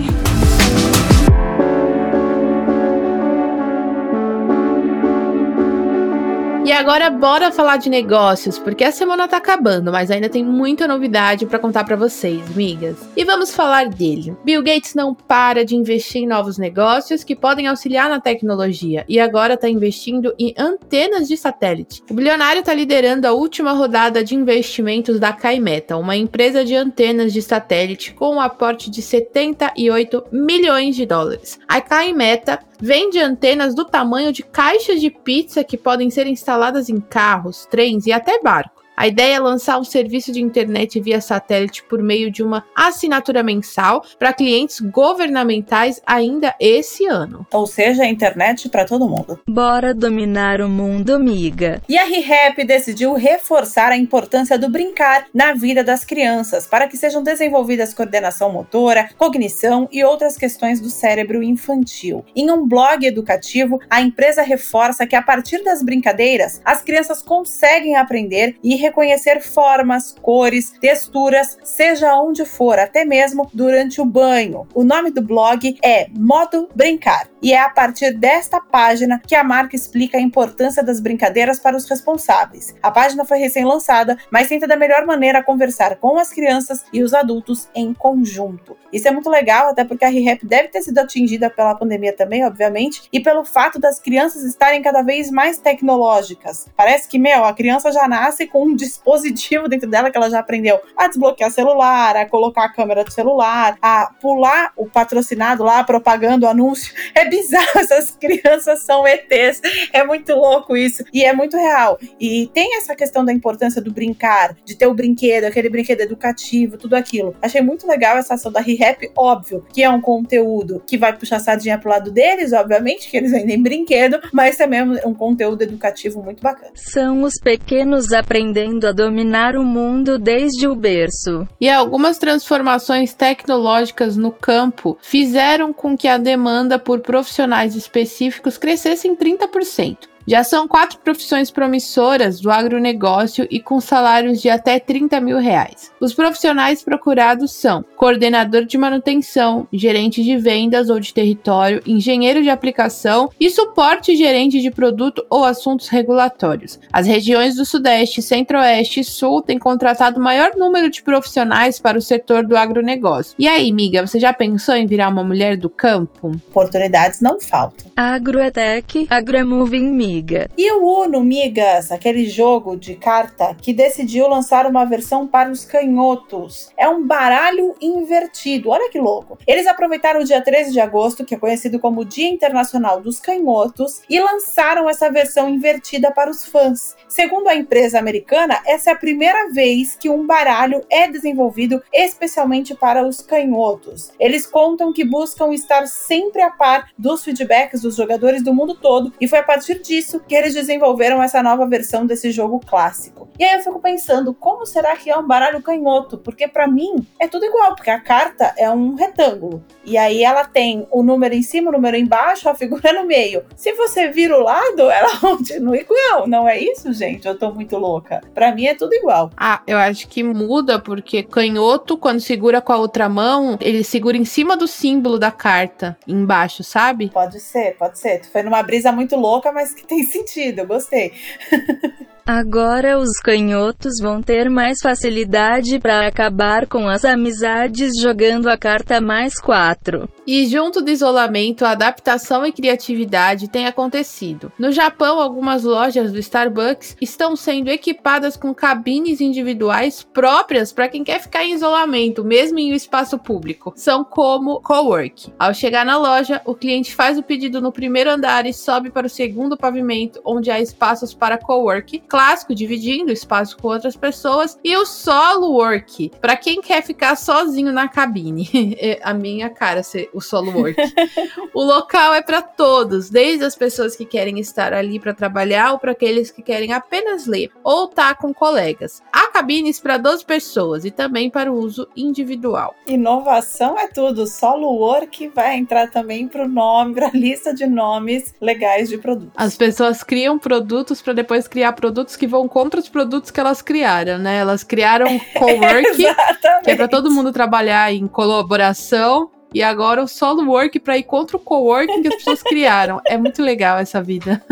Agora 6.82 7.08
bora 7.10 7.52
falar 7.52 7.76
de 7.76 7.88
negócios, 7.88 8.58
porque 8.58 8.82
a 8.82 8.90
semana 8.90 9.28
tá 9.28 9.36
acabando, 9.36 9.92
mas 9.92 10.10
ainda 10.10 10.28
tem 10.28 10.44
muita 10.44 10.88
novidade 10.88 11.46
para 11.46 11.60
contar 11.60 11.84
para 11.84 11.94
vocês, 11.94 12.42
migas. 12.56 12.96
E 13.16 13.24
vamos 13.24 13.54
falar 13.54 13.88
dele. 13.88 14.36
Bill 14.44 14.64
Gates 14.64 14.92
não 14.92 15.14
para 15.14 15.64
de 15.64 15.76
investir 15.76 16.22
em 16.22 16.26
novos 16.26 16.58
negócios 16.58 17.22
que 17.22 17.36
podem 17.36 17.68
auxiliar 17.68 18.10
na 18.10 18.18
tecnologia 18.18 19.04
e 19.08 19.20
agora 19.20 19.56
tá 19.56 19.68
investindo 19.68 20.34
em 20.36 20.52
antenas 20.58 21.28
de 21.28 21.36
satélite. 21.36 22.02
O 22.10 22.14
bilionário 22.14 22.64
tá 22.64 22.74
liderando 22.74 23.28
a 23.28 23.32
última 23.32 23.70
rodada 23.70 24.24
de 24.24 24.34
investimentos 24.34 25.20
da 25.20 25.32
Kaimeta, 25.32 25.96
uma 25.96 26.16
empresa 26.16 26.64
de 26.64 26.74
antenas 26.74 27.32
de 27.32 27.42
satélite 27.42 28.12
com 28.12 28.34
um 28.34 28.40
aporte 28.40 28.90
de 28.90 29.02
78 29.02 30.24
milhões 30.32 30.96
de 30.96 31.06
dólares. 31.06 31.60
A 31.68 31.80
Kaimeta 31.80 32.58
vende 32.82 33.20
antenas 33.20 33.76
do 33.76 33.84
tamanho 33.84 34.32
de 34.32 34.42
caixas 34.42 35.00
de 35.00 35.08
pizza 35.08 35.62
que 35.62 35.76
podem 35.76 36.10
ser 36.10 36.26
instaladas 36.26 36.88
em 36.88 37.00
carros, 37.00 37.64
trens 37.70 38.08
e 38.08 38.12
até 38.12 38.42
barcos. 38.42 38.81
A 38.96 39.06
ideia 39.06 39.36
é 39.36 39.40
lançar 39.40 39.78
um 39.78 39.84
serviço 39.84 40.30
de 40.30 40.40
internet 40.40 41.00
via 41.00 41.20
satélite 41.20 41.82
por 41.84 42.02
meio 42.02 42.30
de 42.30 42.42
uma 42.42 42.64
assinatura 42.76 43.42
mensal 43.42 44.04
para 44.18 44.32
clientes 44.32 44.80
governamentais 44.80 46.00
ainda 46.06 46.54
esse 46.60 47.06
ano. 47.06 47.46
Ou 47.52 47.66
seja, 47.66 48.02
a 48.02 48.08
internet 48.08 48.68
para 48.68 48.84
todo 48.84 49.08
mundo. 49.08 49.40
Bora 49.48 49.94
dominar 49.94 50.60
o 50.60 50.68
mundo, 50.68 51.14
amiga. 51.14 51.80
E 51.88 51.96
a 51.96 52.04
ReHap 52.04 52.62
decidiu 52.64 53.14
reforçar 53.14 53.90
a 53.90 53.96
importância 53.96 54.58
do 54.58 54.68
brincar 54.68 55.26
na 55.32 55.54
vida 55.54 55.82
das 55.82 56.04
crianças 56.04 56.66
para 56.66 56.86
que 56.86 56.96
sejam 56.96 57.22
desenvolvidas 57.22 57.94
coordenação 57.94 58.52
motora, 58.52 59.08
cognição 59.16 59.88
e 59.90 60.04
outras 60.04 60.36
questões 60.36 60.80
do 60.80 60.90
cérebro 60.90 61.42
infantil. 61.42 62.24
Em 62.36 62.50
um 62.50 62.66
blog 62.68 63.06
educativo, 63.06 63.80
a 63.88 64.02
empresa 64.02 64.42
reforça 64.42 65.06
que 65.06 65.16
a 65.16 65.22
partir 65.22 65.64
das 65.64 65.82
brincadeiras, 65.82 66.60
as 66.64 66.82
crianças 66.82 67.22
conseguem 67.22 67.96
aprender 67.96 68.56
e 68.62 68.81
reconhecer 68.82 69.40
formas, 69.40 70.14
cores, 70.20 70.72
texturas, 70.80 71.56
seja 71.64 72.14
onde 72.20 72.44
for, 72.44 72.78
até 72.78 73.04
mesmo 73.04 73.48
durante 73.54 74.00
o 74.00 74.04
banho. 74.04 74.66
O 74.74 74.84
nome 74.84 75.10
do 75.10 75.22
blog 75.22 75.76
é 75.82 76.08
Modo 76.10 76.68
Brincar 76.74 77.28
e 77.42 77.52
é 77.52 77.60
a 77.60 77.68
partir 77.68 78.12
desta 78.12 78.60
página 78.60 79.20
que 79.26 79.34
a 79.34 79.42
marca 79.42 79.74
explica 79.74 80.16
a 80.16 80.20
importância 80.20 80.82
das 80.82 81.00
brincadeiras 81.00 81.58
para 81.58 81.76
os 81.76 81.88
responsáveis. 81.88 82.74
A 82.82 82.90
página 82.90 83.24
foi 83.24 83.38
recém-lançada, 83.38 84.16
mas 84.30 84.48
tenta 84.48 84.66
da 84.66 84.76
melhor 84.76 85.04
maneira 85.04 85.42
conversar 85.42 85.96
com 85.96 86.16
as 86.18 86.30
crianças 86.30 86.84
e 86.92 87.02
os 87.02 87.12
adultos 87.12 87.68
em 87.74 87.92
conjunto. 87.92 88.76
Isso 88.92 89.08
é 89.08 89.10
muito 89.10 89.30
legal, 89.30 89.68
até 89.68 89.84
porque 89.84 90.04
a 90.04 90.08
ReHap 90.08 90.46
deve 90.46 90.68
ter 90.68 90.82
sido 90.82 90.98
atingida 90.98 91.48
pela 91.48 91.74
pandemia 91.74 92.14
também, 92.14 92.44
obviamente, 92.44 93.02
e 93.12 93.20
pelo 93.20 93.44
fato 93.44 93.78
das 93.80 93.98
crianças 93.98 94.44
estarem 94.44 94.82
cada 94.82 95.02
vez 95.02 95.30
mais 95.30 95.58
tecnológicas. 95.58 96.68
Parece 96.76 97.08
que, 97.08 97.18
meu, 97.18 97.44
a 97.44 97.54
criança 97.54 97.90
já 97.90 98.06
nasce 98.06 98.46
com 98.46 98.71
um 98.72 98.76
dispositivo 98.76 99.68
dentro 99.68 99.88
dela 99.88 100.10
que 100.10 100.16
ela 100.16 100.30
já 100.30 100.40
aprendeu 100.40 100.80
a 100.96 101.06
desbloquear 101.06 101.50
celular, 101.50 102.16
a 102.16 102.28
colocar 102.28 102.64
a 102.64 102.72
câmera 102.72 103.04
do 103.04 103.12
celular, 103.12 103.76
a 103.80 104.12
pular 104.20 104.72
o 104.76 104.86
patrocinado 104.86 105.62
lá, 105.62 105.84
propagando 105.84 106.46
o 106.46 106.48
anúncio. 106.48 106.92
É 107.14 107.28
bizarro, 107.28 107.78
essas 107.78 108.16
crianças 108.16 108.80
são 108.84 109.06
ETs. 109.06 109.60
É 109.92 110.02
muito 110.02 110.32
louco 110.34 110.76
isso. 110.76 111.04
E 111.12 111.22
é 111.22 111.32
muito 111.32 111.56
real. 111.56 111.98
E 112.18 112.50
tem 112.54 112.76
essa 112.76 112.96
questão 112.96 113.24
da 113.24 113.32
importância 113.32 113.82
do 113.82 113.92
brincar, 113.92 114.56
de 114.64 114.74
ter 114.74 114.86
o 114.86 114.94
brinquedo, 114.94 115.44
aquele 115.44 115.68
brinquedo 115.68 116.00
educativo, 116.00 116.78
tudo 116.78 116.94
aquilo. 116.94 117.36
Achei 117.42 117.60
muito 117.60 117.86
legal 117.86 118.16
essa 118.16 118.34
ação 118.34 118.50
da 118.50 118.60
ReHap, 118.60 119.10
óbvio, 119.16 119.64
que 119.72 119.82
é 119.82 119.90
um 119.90 120.00
conteúdo 120.00 120.82
que 120.86 120.96
vai 120.96 121.16
puxar 121.16 121.36
a 121.36 121.40
sardinha 121.40 121.78
pro 121.78 121.90
lado 121.90 122.10
deles, 122.10 122.52
obviamente, 122.52 123.10
que 123.10 123.16
eles 123.16 123.30
vendem 123.30 123.62
brinquedo, 123.62 124.18
mas 124.32 124.56
também 124.56 124.80
é 124.80 125.06
um 125.06 125.14
conteúdo 125.14 125.62
educativo 125.62 126.22
muito 126.22 126.42
bacana. 126.42 126.72
São 126.74 127.22
os 127.22 127.34
pequenos 127.34 128.12
aprendendo 128.12 128.61
a 128.88 128.92
dominar 128.92 129.56
o 129.56 129.64
mundo 129.64 130.18
desde 130.18 130.66
o 130.66 130.74
berço. 130.74 131.46
E 131.60 131.68
algumas 131.68 132.18
transformações 132.18 133.12
tecnológicas 133.12 134.16
no 134.16 134.30
campo 134.30 134.96
fizeram 135.00 135.72
com 135.72 135.96
que 135.96 136.08
a 136.08 136.18
demanda 136.18 136.78
por 136.78 137.00
profissionais 137.00 137.74
específicos 137.74 138.56
crescesse 138.56 139.08
em 139.08 139.16
30%. 139.16 140.11
Já 140.26 140.44
são 140.44 140.68
quatro 140.68 140.98
profissões 140.98 141.50
promissoras 141.50 142.40
do 142.40 142.50
agronegócio 142.50 143.46
e 143.50 143.58
com 143.58 143.80
salários 143.80 144.40
de 144.40 144.48
até 144.48 144.78
30 144.78 145.20
mil 145.20 145.38
reais. 145.38 145.90
Os 146.00 146.14
profissionais 146.14 146.82
procurados 146.82 147.52
são 147.52 147.84
coordenador 147.96 148.64
de 148.64 148.78
manutenção, 148.78 149.66
gerente 149.72 150.22
de 150.22 150.36
vendas 150.36 150.88
ou 150.90 151.00
de 151.00 151.12
território, 151.12 151.82
engenheiro 151.84 152.42
de 152.42 152.50
aplicação 152.50 153.30
e 153.38 153.50
suporte 153.50 154.16
gerente 154.16 154.60
de 154.60 154.70
produto 154.70 155.24
ou 155.28 155.44
assuntos 155.44 155.88
regulatórios. 155.88 156.78
As 156.92 157.06
regiões 157.06 157.56
do 157.56 157.64
Sudeste, 157.64 158.22
Centro-Oeste 158.22 159.00
e 159.00 159.04
Sul 159.04 159.42
têm 159.42 159.58
contratado 159.58 160.20
o 160.20 160.22
maior 160.22 160.52
número 160.56 160.88
de 160.88 161.02
profissionais 161.02 161.80
para 161.80 161.98
o 161.98 162.02
setor 162.02 162.46
do 162.46 162.56
agronegócio. 162.56 163.34
E 163.38 163.48
aí, 163.48 163.72
miga, 163.72 164.06
você 164.06 164.20
já 164.20 164.32
pensou 164.32 164.74
em 164.74 164.86
virar 164.86 165.08
uma 165.08 165.24
mulher 165.24 165.56
do 165.56 165.68
campo? 165.68 166.32
Oportunidades 166.50 167.20
não 167.20 167.40
faltam. 167.40 167.90
Agroetec, 167.96 169.06
Agromoving 169.10 169.90
Me 169.90 170.11
E 170.56 170.70
o 170.72 170.84
Uno 170.84 171.22
Migas, 171.24 171.90
aquele 171.90 172.26
jogo 172.26 172.76
de 172.76 172.94
carta 172.94 173.56
que 173.60 173.72
decidiu 173.72 174.28
lançar 174.28 174.66
uma 174.66 174.84
versão 174.84 175.26
para 175.26 175.50
os 175.50 175.64
canhotos. 175.64 176.70
É 176.76 176.88
um 176.88 177.06
baralho 177.06 177.74
invertido, 177.80 178.70
olha 178.70 178.90
que 178.90 178.98
louco. 178.98 179.38
Eles 179.46 179.66
aproveitaram 179.66 180.20
o 180.20 180.24
dia 180.24 180.42
13 180.42 180.72
de 180.72 180.80
agosto, 180.80 181.24
que 181.24 181.34
é 181.34 181.38
conhecido 181.38 181.78
como 181.78 182.04
Dia 182.04 182.28
Internacional 182.28 183.00
dos 183.00 183.20
Canhotos, 183.20 184.02
e 184.08 184.20
lançaram 184.20 184.88
essa 184.88 185.10
versão 185.10 185.48
invertida 185.48 186.10
para 186.10 186.30
os 186.30 186.44
fãs. 186.44 186.96
Segundo 187.08 187.48
a 187.48 187.54
empresa 187.54 187.98
americana, 187.98 188.60
essa 188.66 188.90
é 188.90 188.92
a 188.92 188.98
primeira 188.98 189.50
vez 189.50 189.96
que 189.96 190.08
um 190.08 190.26
baralho 190.26 190.82
é 190.90 191.08
desenvolvido 191.08 191.82
especialmente 191.92 192.74
para 192.74 193.06
os 193.06 193.20
canhotos. 193.20 194.12
Eles 194.18 194.46
contam 194.46 194.92
que 194.92 195.04
buscam 195.04 195.52
estar 195.52 195.86
sempre 195.86 196.42
a 196.42 196.50
par 196.50 196.90
dos 196.98 197.24
feedbacks 197.24 197.82
dos 197.82 197.96
jogadores 197.96 198.42
do 198.42 198.54
mundo 198.54 198.74
todo, 198.74 199.12
e 199.20 199.28
foi 199.28 199.38
a 199.38 199.42
partir 199.42 199.80
disso 199.80 200.01
isso 200.02 200.20
que 200.20 200.34
eles 200.34 200.52
desenvolveram 200.52 201.22
essa 201.22 201.42
nova 201.42 201.66
versão 201.66 202.04
desse 202.04 202.30
jogo 202.30 202.60
clássico. 202.60 203.28
E 203.38 203.44
aí 203.44 203.56
eu 203.56 203.62
fico 203.62 203.80
pensando, 203.80 204.34
como 204.34 204.66
será 204.66 204.96
que 204.96 205.10
é 205.10 205.16
um 205.16 205.26
baralho 205.26 205.62
canhoto? 205.62 206.18
Porque 206.18 206.46
para 206.48 206.66
mim 206.66 207.06
é 207.18 207.28
tudo 207.28 207.46
igual, 207.46 207.74
porque 207.74 207.90
a 207.90 208.00
carta 208.00 208.52
é 208.58 208.68
um 208.68 208.94
retângulo. 208.94 209.64
E 209.84 209.96
aí 209.96 210.22
ela 210.22 210.44
tem 210.44 210.86
o 210.90 211.02
número 211.02 211.34
em 211.34 211.42
cima, 211.42 211.70
o 211.70 211.72
número 211.72 211.96
embaixo, 211.96 212.48
a 212.48 212.54
figura 212.54 212.92
no 212.92 213.06
meio. 213.06 213.44
Se 213.56 213.72
você 213.72 214.08
vira 214.08 214.36
o 214.36 214.42
lado, 214.42 214.90
ela 214.90 215.16
continua 215.20 215.76
igual. 215.76 216.26
Não 216.26 216.48
é 216.48 216.58
isso, 216.58 216.92
gente? 216.92 217.26
Eu 217.26 217.38
tô 217.38 217.52
muito 217.52 217.76
louca. 217.78 218.20
Para 218.34 218.54
mim 218.54 218.66
é 218.66 218.74
tudo 218.74 218.94
igual. 218.94 219.30
Ah, 219.36 219.62
eu 219.66 219.78
acho 219.78 220.08
que 220.08 220.22
muda 220.22 220.78
porque 220.78 221.22
canhoto, 221.22 221.96
quando 221.96 222.20
segura 222.20 222.60
com 222.60 222.72
a 222.72 222.76
outra 222.76 223.08
mão, 223.08 223.56
ele 223.60 223.84
segura 223.84 224.16
em 224.16 224.24
cima 224.24 224.56
do 224.56 224.66
símbolo 224.66 225.18
da 225.18 225.30
carta, 225.30 225.96
embaixo, 226.06 226.64
sabe? 226.64 227.10
Pode 227.10 227.40
ser, 227.40 227.76
pode 227.76 227.98
ser. 227.98 228.20
Tu 228.20 228.30
foi 228.30 228.42
numa 228.42 228.62
brisa 228.62 228.92
muito 228.92 229.16
louca, 229.16 229.52
mas 229.52 229.74
que 229.74 229.86
tem 229.92 230.06
sentido, 230.06 230.60
eu 230.60 230.66
gostei. 230.66 231.12
Agora 232.24 232.98
os 232.98 233.18
canhotos 233.18 233.98
vão 234.00 234.22
ter 234.22 234.48
mais 234.48 234.78
facilidade 234.80 235.80
para 235.80 236.06
acabar 236.06 236.68
com 236.68 236.88
as 236.88 237.04
amizades 237.04 238.00
jogando 238.00 238.48
a 238.48 238.56
carta 238.56 239.00
mais 239.00 239.40
quatro. 239.40 240.08
E 240.24 240.46
junto 240.46 240.80
do 240.80 240.88
isolamento, 240.88 241.64
adaptação 241.64 242.46
e 242.46 242.52
criatividade 242.52 243.48
têm 243.48 243.66
acontecido. 243.66 244.52
No 244.56 244.70
Japão, 244.70 245.20
algumas 245.20 245.64
lojas 245.64 246.12
do 246.12 246.18
Starbucks 246.20 246.96
estão 247.00 247.34
sendo 247.34 247.68
equipadas 247.68 248.36
com 248.36 248.54
cabines 248.54 249.20
individuais 249.20 250.04
próprias 250.04 250.72
para 250.72 250.88
quem 250.88 251.02
quer 251.02 251.20
ficar 251.20 251.44
em 251.44 251.54
isolamento, 251.54 252.24
mesmo 252.24 252.60
em 252.60 252.72
um 252.72 252.76
espaço 252.76 253.18
público. 253.18 253.72
São 253.74 254.04
como 254.04 254.60
cowork. 254.60 255.32
Ao 255.36 255.52
chegar 255.52 255.84
na 255.84 255.96
loja, 255.96 256.40
o 256.44 256.54
cliente 256.54 256.94
faz 256.94 257.18
o 257.18 257.22
pedido 257.22 257.60
no 257.60 257.72
primeiro 257.72 258.10
andar 258.10 258.46
e 258.46 258.52
sobe 258.52 258.90
para 258.90 259.08
o 259.08 259.10
segundo 259.10 259.56
pavimento, 259.56 260.20
onde 260.24 260.52
há 260.52 260.60
espaços 260.60 261.12
para 261.12 261.36
cowork 261.36 261.98
clássico, 262.12 262.54
dividindo 262.54 263.10
espaço 263.10 263.56
com 263.56 263.68
outras 263.68 263.96
pessoas, 263.96 264.58
e 264.62 264.76
o 264.76 264.84
solo 264.84 265.52
work, 265.52 266.10
para 266.20 266.36
quem 266.36 266.60
quer 266.60 266.82
ficar 266.82 267.16
sozinho 267.16 267.72
na 267.72 267.88
cabine. 267.88 268.42
É 268.82 268.98
a 269.02 269.14
minha 269.14 269.48
cara 269.48 269.82
ser 269.82 270.10
o 270.12 270.20
solo 270.20 270.50
work. 270.52 270.76
o 271.54 271.62
local 271.62 272.14
é 272.14 272.20
para 272.20 272.42
todos, 272.42 273.08
desde 273.08 273.44
as 273.44 273.54
pessoas 273.54 273.94
que 273.94 274.04
querem 274.04 274.40
estar 274.40 274.72
ali 274.72 274.98
para 274.98 275.14
trabalhar 275.14 275.72
ou 275.72 275.78
para 275.78 275.92
aqueles 275.92 276.30
que 276.30 276.42
querem 276.42 276.72
apenas 276.72 277.26
ler 277.26 277.50
ou 277.62 277.84
estar 277.84 278.14
tá 278.14 278.20
com 278.20 278.34
colegas. 278.34 279.02
A 279.12 279.30
cabines 279.42 279.80
para 279.80 279.98
12 279.98 280.24
pessoas 280.24 280.84
e 280.84 280.90
também 280.90 281.28
para 281.28 281.52
o 281.52 281.56
uso 281.56 281.88
individual. 281.96 282.74
Inovação 282.86 283.76
é 283.76 283.88
tudo. 283.88 284.26
Solo 284.26 284.68
Work 284.68 285.28
vai 285.34 285.56
entrar 285.56 285.90
também 285.90 286.28
para 286.28 286.44
o 286.44 286.48
nome, 286.48 286.94
para 286.94 287.08
a 287.08 287.10
lista 287.12 287.52
de 287.52 287.66
nomes 287.66 288.32
legais 288.40 288.88
de 288.88 288.98
produtos. 288.98 289.32
As 289.36 289.56
pessoas 289.56 290.04
criam 290.04 290.38
produtos 290.38 291.02
para 291.02 291.12
depois 291.12 291.48
criar 291.48 291.72
produtos 291.72 292.16
que 292.16 292.26
vão 292.26 292.46
contra 292.46 292.78
os 292.78 292.88
produtos 292.88 293.30
que 293.30 293.40
elas 293.40 293.60
criaram, 293.60 294.18
né? 294.18 294.38
Elas 294.38 294.62
criaram 294.62 295.06
cowork, 295.34 295.96
que 295.96 296.70
é 296.70 296.76
para 296.76 296.86
todo 296.86 297.10
mundo 297.10 297.32
trabalhar 297.32 297.92
em 297.92 298.06
colaboração 298.06 299.30
e 299.54 299.62
agora 299.62 300.02
o 300.02 300.08
solo 300.08 300.46
work 300.50 300.80
para 300.80 300.96
ir 300.96 301.02
contra 301.02 301.36
o 301.36 301.40
coworking 301.40 302.02
que 302.02 302.08
as 302.08 302.16
pessoas 302.16 302.42
criaram. 302.42 303.00
É 303.04 303.16
muito 303.16 303.42
legal 303.42 303.78
essa 303.78 304.02
vida. 304.02 304.42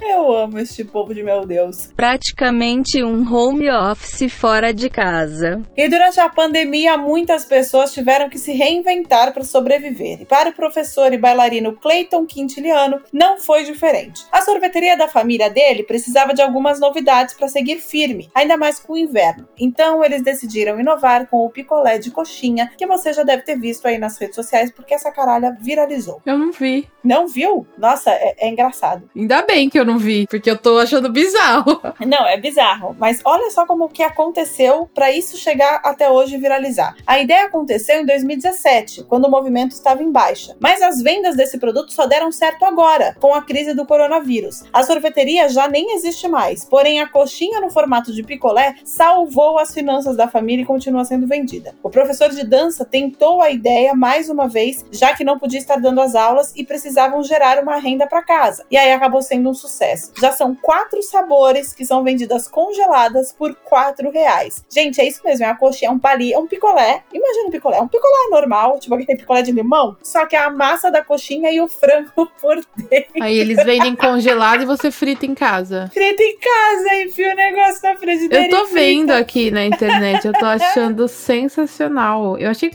Eu 0.00 0.32
amo 0.32 0.58
este 0.58 0.84
povo 0.84 1.14
de 1.14 1.22
meu 1.22 1.44
Deus. 1.44 1.90
Praticamente 1.96 3.02
um 3.02 3.20
home 3.32 3.68
office 3.70 4.32
fora 4.32 4.72
de 4.72 4.88
casa. 4.88 5.62
E 5.76 5.88
durante 5.88 6.20
a 6.20 6.28
pandemia, 6.28 6.96
muitas 6.96 7.44
pessoas 7.44 7.92
tiveram 7.92 8.28
que 8.28 8.38
se 8.38 8.52
reinventar 8.52 9.32
para 9.32 9.42
sobreviver. 9.42 10.22
E 10.22 10.24
para 10.24 10.50
o 10.50 10.52
professor 10.52 11.12
e 11.12 11.18
bailarino 11.18 11.76
Clayton 11.76 12.26
Quintiliano, 12.26 13.00
não 13.12 13.40
foi 13.40 13.64
diferente. 13.64 14.24
A 14.30 14.42
sorveteria 14.42 14.96
da 14.96 15.08
família 15.08 15.50
dele 15.50 15.82
precisava 15.82 16.32
de 16.32 16.42
algumas 16.42 16.78
novidades 16.78 17.34
para 17.34 17.48
seguir 17.48 17.78
firme, 17.78 18.30
ainda 18.34 18.56
mais 18.56 18.78
com 18.78 18.92
o 18.92 18.98
inverno. 18.98 19.48
Então, 19.58 20.04
eles 20.04 20.22
decidiram 20.22 20.78
inovar 20.78 21.26
com 21.26 21.44
o 21.44 21.50
picolé 21.50 21.98
de 21.98 22.10
coxinha, 22.10 22.70
que 22.76 22.86
você 22.86 23.12
já 23.12 23.22
deve 23.22 23.42
ter 23.42 23.58
visto 23.58 23.86
aí 23.86 23.98
nas 23.98 24.16
redes 24.18 24.34
sociais 24.34 24.43
sociais 24.44 24.70
porque 24.70 24.94
essa 24.94 25.10
caralha 25.10 25.56
viralizou. 25.60 26.20
Eu 26.24 26.38
não 26.38 26.52
vi. 26.52 26.88
Não 27.02 27.28
viu? 27.28 27.66
Nossa, 27.76 28.10
é, 28.10 28.34
é, 28.38 28.48
engraçado. 28.48 29.08
Ainda 29.14 29.42
bem 29.42 29.68
que 29.68 29.78
eu 29.78 29.84
não 29.84 29.98
vi, 29.98 30.26
porque 30.26 30.50
eu 30.50 30.56
tô 30.56 30.78
achando 30.78 31.10
bizarro. 31.10 31.82
Não, 32.04 32.26
é 32.26 32.38
bizarro. 32.38 32.96
Mas 32.98 33.20
olha 33.24 33.50
só 33.50 33.66
como 33.66 33.88
que 33.88 34.02
aconteceu 34.02 34.88
para 34.94 35.10
isso 35.10 35.36
chegar 35.36 35.80
até 35.84 36.10
hoje 36.10 36.34
e 36.34 36.38
viralizar. 36.38 36.94
A 37.06 37.18
ideia 37.18 37.46
aconteceu 37.46 38.00
em 38.00 38.06
2017, 38.06 39.04
quando 39.04 39.26
o 39.26 39.30
movimento 39.30 39.72
estava 39.72 40.02
em 40.02 40.10
baixa. 40.10 40.56
Mas 40.60 40.82
as 40.82 41.02
vendas 41.02 41.36
desse 41.36 41.58
produto 41.58 41.92
só 41.92 42.06
deram 42.06 42.30
certo 42.32 42.64
agora, 42.64 43.16
com 43.20 43.34
a 43.34 43.42
crise 43.42 43.74
do 43.74 43.86
coronavírus. 43.86 44.64
A 44.72 44.82
sorveteria 44.82 45.48
já 45.48 45.68
nem 45.68 45.94
existe 45.94 46.28
mais, 46.28 46.64
porém 46.64 47.00
a 47.00 47.08
coxinha 47.08 47.60
no 47.60 47.70
formato 47.70 48.12
de 48.12 48.22
picolé 48.22 48.76
salvou 48.84 49.58
as 49.58 49.72
finanças 49.72 50.16
da 50.16 50.28
família 50.28 50.62
e 50.62 50.66
continua 50.66 51.04
sendo 51.04 51.26
vendida. 51.26 51.74
O 51.82 51.90
professor 51.90 52.30
de 52.30 52.44
dança 52.44 52.84
tentou 52.84 53.40
a 53.40 53.50
ideia 53.50 53.94
mais 53.94 54.28
uma 54.28 54.33
vez, 54.48 54.84
já 54.90 55.14
que 55.14 55.24
não 55.24 55.38
podia 55.38 55.58
estar 55.58 55.76
dando 55.76 56.00
as 56.00 56.14
aulas 56.14 56.52
e 56.56 56.64
precisavam 56.64 57.22
gerar 57.22 57.62
uma 57.62 57.76
renda 57.76 58.06
para 58.06 58.22
casa. 58.22 58.64
E 58.70 58.76
aí 58.76 58.92
acabou 58.92 59.22
sendo 59.22 59.48
um 59.48 59.54
sucesso. 59.54 60.12
Já 60.18 60.32
são 60.32 60.54
quatro 60.54 61.02
sabores 61.02 61.72
que 61.72 61.84
são 61.84 62.02
vendidas 62.02 62.48
congeladas 62.48 63.32
por 63.32 63.54
quatro 63.54 64.10
reais. 64.10 64.64
Gente, 64.68 65.00
é 65.00 65.06
isso 65.06 65.20
mesmo, 65.24 65.44
é 65.44 65.48
uma 65.48 65.56
coxinha, 65.56 65.90
é 65.90 65.92
um 65.92 65.98
pali, 65.98 66.32
é 66.32 66.38
um 66.38 66.46
picolé. 66.46 67.02
Imagina 67.12 67.48
um 67.48 67.50
picolé, 67.50 67.78
é 67.78 67.80
um 67.80 67.88
picolé 67.88 68.28
normal, 68.30 68.78
tipo 68.78 68.94
aquele 68.94 69.18
picolé 69.18 69.42
de 69.42 69.52
limão, 69.52 69.96
só 70.02 70.26
que 70.26 70.36
é 70.36 70.40
a 70.40 70.50
massa 70.50 70.90
da 70.90 71.02
coxinha 71.02 71.50
e 71.50 71.60
o 71.60 71.68
frango 71.68 72.28
por 72.40 72.56
dentro. 72.76 73.22
Aí 73.22 73.38
eles 73.38 73.62
vendem 73.64 73.94
congelado 73.94 74.62
e 74.62 74.66
você 74.66 74.90
frita 74.90 75.26
em 75.26 75.34
casa. 75.34 75.90
Frita 75.92 76.22
em 76.22 76.38
casa, 76.38 77.02
enfia 77.02 77.32
o 77.32 77.36
negócio 77.36 77.80
na 77.82 77.96
frigideira. 77.96 78.46
Eu 78.46 78.50
tô 78.50 78.66
vendo 78.66 79.10
aqui 79.10 79.50
na 79.50 79.64
internet, 79.64 80.26
eu 80.26 80.32
tô 80.32 80.46
achando 80.46 81.06
sensacional. 81.08 82.38
Eu 82.38 82.50
achei, 82.50 82.70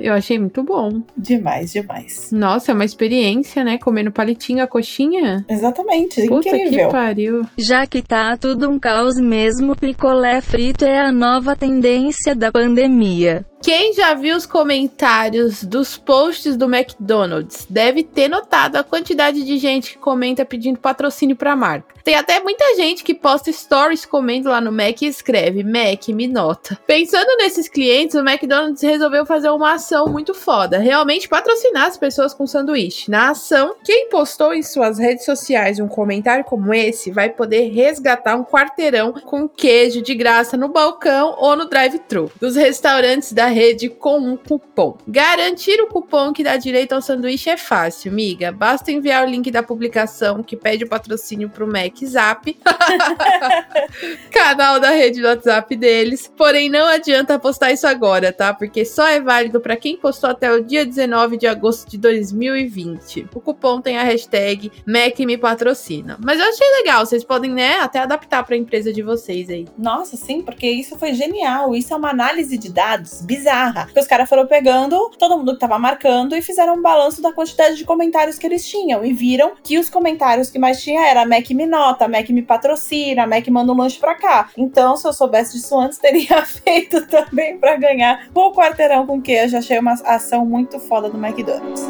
eu 0.00 0.14
achei 0.14 0.38
muito 0.38 0.62
bom. 0.62 0.97
Demais, 1.16 1.72
demais. 1.72 2.30
Nossa, 2.32 2.72
é 2.72 2.74
uma 2.74 2.84
experiência, 2.84 3.64
né? 3.64 3.78
Comendo 3.78 4.10
palitinho 4.12 4.62
a 4.62 4.66
coxinha. 4.66 5.44
Exatamente, 5.48 6.26
Puta 6.26 6.48
incrível. 6.48 6.86
que 6.86 6.92
pariu. 6.92 7.46
Já 7.56 7.86
que 7.86 8.02
tá 8.02 8.36
tudo 8.36 8.68
um 8.70 8.78
caos 8.78 9.16
mesmo, 9.18 9.76
picolé 9.76 10.40
frito 10.40 10.84
é 10.84 11.00
a 11.00 11.12
nova 11.12 11.56
tendência 11.56 12.34
da 12.34 12.50
pandemia. 12.52 13.44
Quem 13.60 13.92
já 13.92 14.14
viu 14.14 14.36
os 14.36 14.46
comentários 14.46 15.64
dos 15.64 15.96
posts 15.96 16.56
do 16.56 16.72
McDonald's 16.72 17.66
deve 17.68 18.04
ter 18.04 18.28
notado 18.28 18.76
a 18.76 18.84
quantidade 18.84 19.44
de 19.44 19.58
gente 19.58 19.92
que 19.92 19.98
comenta 19.98 20.44
pedindo 20.44 20.78
patrocínio 20.78 21.36
para 21.36 21.52
a 21.52 21.56
marca. 21.56 21.98
Tem 22.08 22.14
até 22.14 22.40
muita 22.40 22.74
gente 22.76 23.04
que 23.04 23.12
posta 23.12 23.52
stories 23.52 24.06
comendo 24.06 24.48
lá 24.48 24.62
no 24.62 24.72
Mac 24.72 25.02
e 25.02 25.06
escreve 25.06 25.62
Mac 25.62 26.08
me 26.08 26.26
nota. 26.26 26.78
Pensando 26.86 27.36
nesses 27.36 27.68
clientes, 27.68 28.14
o 28.14 28.26
McDonald's 28.26 28.80
resolveu 28.80 29.26
fazer 29.26 29.50
uma 29.50 29.74
ação 29.74 30.06
muito 30.06 30.32
foda, 30.32 30.78
realmente 30.78 31.28
patrocinar 31.28 31.86
as 31.86 31.98
pessoas 31.98 32.32
com 32.32 32.46
sanduíche. 32.46 33.10
Na 33.10 33.32
ação, 33.32 33.74
quem 33.84 34.08
postou 34.08 34.54
em 34.54 34.62
suas 34.62 34.98
redes 34.98 35.26
sociais 35.26 35.80
um 35.80 35.88
comentário 35.88 36.44
como 36.44 36.72
esse 36.72 37.10
vai 37.10 37.28
poder 37.28 37.68
resgatar 37.68 38.36
um 38.36 38.44
quarteirão 38.44 39.12
com 39.12 39.46
queijo 39.46 40.00
de 40.00 40.14
graça 40.14 40.56
no 40.56 40.68
balcão 40.68 41.34
ou 41.38 41.56
no 41.56 41.68
drive-thru 41.68 42.32
dos 42.40 42.56
restaurantes 42.56 43.34
da 43.34 43.47
rede 43.48 43.88
com 43.88 44.18
um 44.18 44.36
cupom. 44.36 44.96
Garantir 45.06 45.80
o 45.80 45.86
cupom 45.86 46.32
que 46.32 46.44
dá 46.44 46.56
direito 46.56 46.92
ao 46.92 47.02
sanduíche 47.02 47.50
é 47.50 47.56
fácil, 47.56 48.12
miga. 48.12 48.52
Basta 48.52 48.92
enviar 48.92 49.26
o 49.26 49.30
link 49.30 49.50
da 49.50 49.62
publicação 49.62 50.42
que 50.42 50.56
pede 50.56 50.84
o 50.84 50.88
patrocínio 50.88 51.48
pro 51.48 51.66
Mac 51.66 51.96
Zap, 52.04 52.56
canal 54.30 54.80
da 54.80 54.90
rede 54.90 55.20
do 55.20 55.26
WhatsApp 55.26 55.74
deles. 55.76 56.30
Porém, 56.36 56.68
não 56.68 56.86
adianta 56.86 57.38
postar 57.38 57.72
isso 57.72 57.86
agora, 57.86 58.32
tá? 58.32 58.54
Porque 58.54 58.84
só 58.84 59.06
é 59.06 59.20
válido 59.20 59.60
para 59.60 59.76
quem 59.76 59.96
postou 59.96 60.30
até 60.30 60.52
o 60.52 60.62
dia 60.62 60.84
19 60.84 61.36
de 61.36 61.46
agosto 61.46 61.90
de 61.90 61.98
2020. 61.98 63.28
O 63.34 63.40
cupom 63.40 63.80
tem 63.80 63.98
a 63.98 64.02
hashtag 64.02 64.70
Mac 64.86 65.18
me 65.20 65.36
patrocina. 65.36 66.18
Mas 66.22 66.38
eu 66.38 66.46
achei 66.46 66.68
legal, 66.78 67.04
vocês 67.04 67.24
podem, 67.24 67.50
né, 67.50 67.78
até 67.80 68.00
adaptar 68.00 68.44
para 68.44 68.54
a 68.54 68.58
empresa 68.58 68.92
de 68.92 69.02
vocês 69.02 69.50
aí. 69.50 69.66
Nossa, 69.76 70.16
sim, 70.16 70.42
porque 70.42 70.68
isso 70.68 70.98
foi 70.98 71.14
genial. 71.14 71.74
Isso 71.74 71.92
é 71.92 71.96
uma 71.96 72.10
análise 72.10 72.56
de 72.56 72.70
dados 72.70 73.22
bizarra. 73.22 73.37
Porque 73.84 74.00
os 74.00 74.06
caras 74.06 74.28
foram 74.28 74.46
pegando 74.46 75.10
todo 75.18 75.36
mundo 75.36 75.54
que 75.54 75.60
tava 75.60 75.78
marcando 75.78 76.36
e 76.36 76.42
fizeram 76.42 76.76
um 76.76 76.82
balanço 76.82 77.22
da 77.22 77.32
quantidade 77.32 77.76
de 77.76 77.84
comentários 77.84 78.38
que 78.38 78.46
eles 78.46 78.66
tinham. 78.66 79.04
E 79.04 79.12
viram 79.12 79.52
que 79.62 79.78
os 79.78 79.90
comentários 79.90 80.50
que 80.50 80.58
mais 80.58 80.82
tinha 80.82 81.06
era 81.06 81.26
Mac 81.26 81.48
me 81.50 81.66
nota, 81.66 82.08
Mac 82.08 82.28
me 82.30 82.42
patrocina, 82.42 83.26
Mac 83.26 83.46
manda 83.48 83.72
um 83.72 83.76
lanche 83.76 83.98
pra 83.98 84.14
cá. 84.14 84.50
Então, 84.56 84.96
se 84.96 85.06
eu 85.06 85.12
soubesse 85.12 85.56
disso 85.56 85.78
antes, 85.78 85.98
teria 85.98 86.44
feito 86.44 87.06
também 87.06 87.58
para 87.58 87.76
ganhar 87.76 88.28
o 88.34 88.52
quarteirão 88.52 89.06
com 89.06 89.20
queijo. 89.20 89.56
Achei 89.56 89.78
uma 89.78 89.92
ação 89.92 90.44
muito 90.44 90.78
foda 90.78 91.08
do 91.08 91.18
McDonald's. 91.18 91.86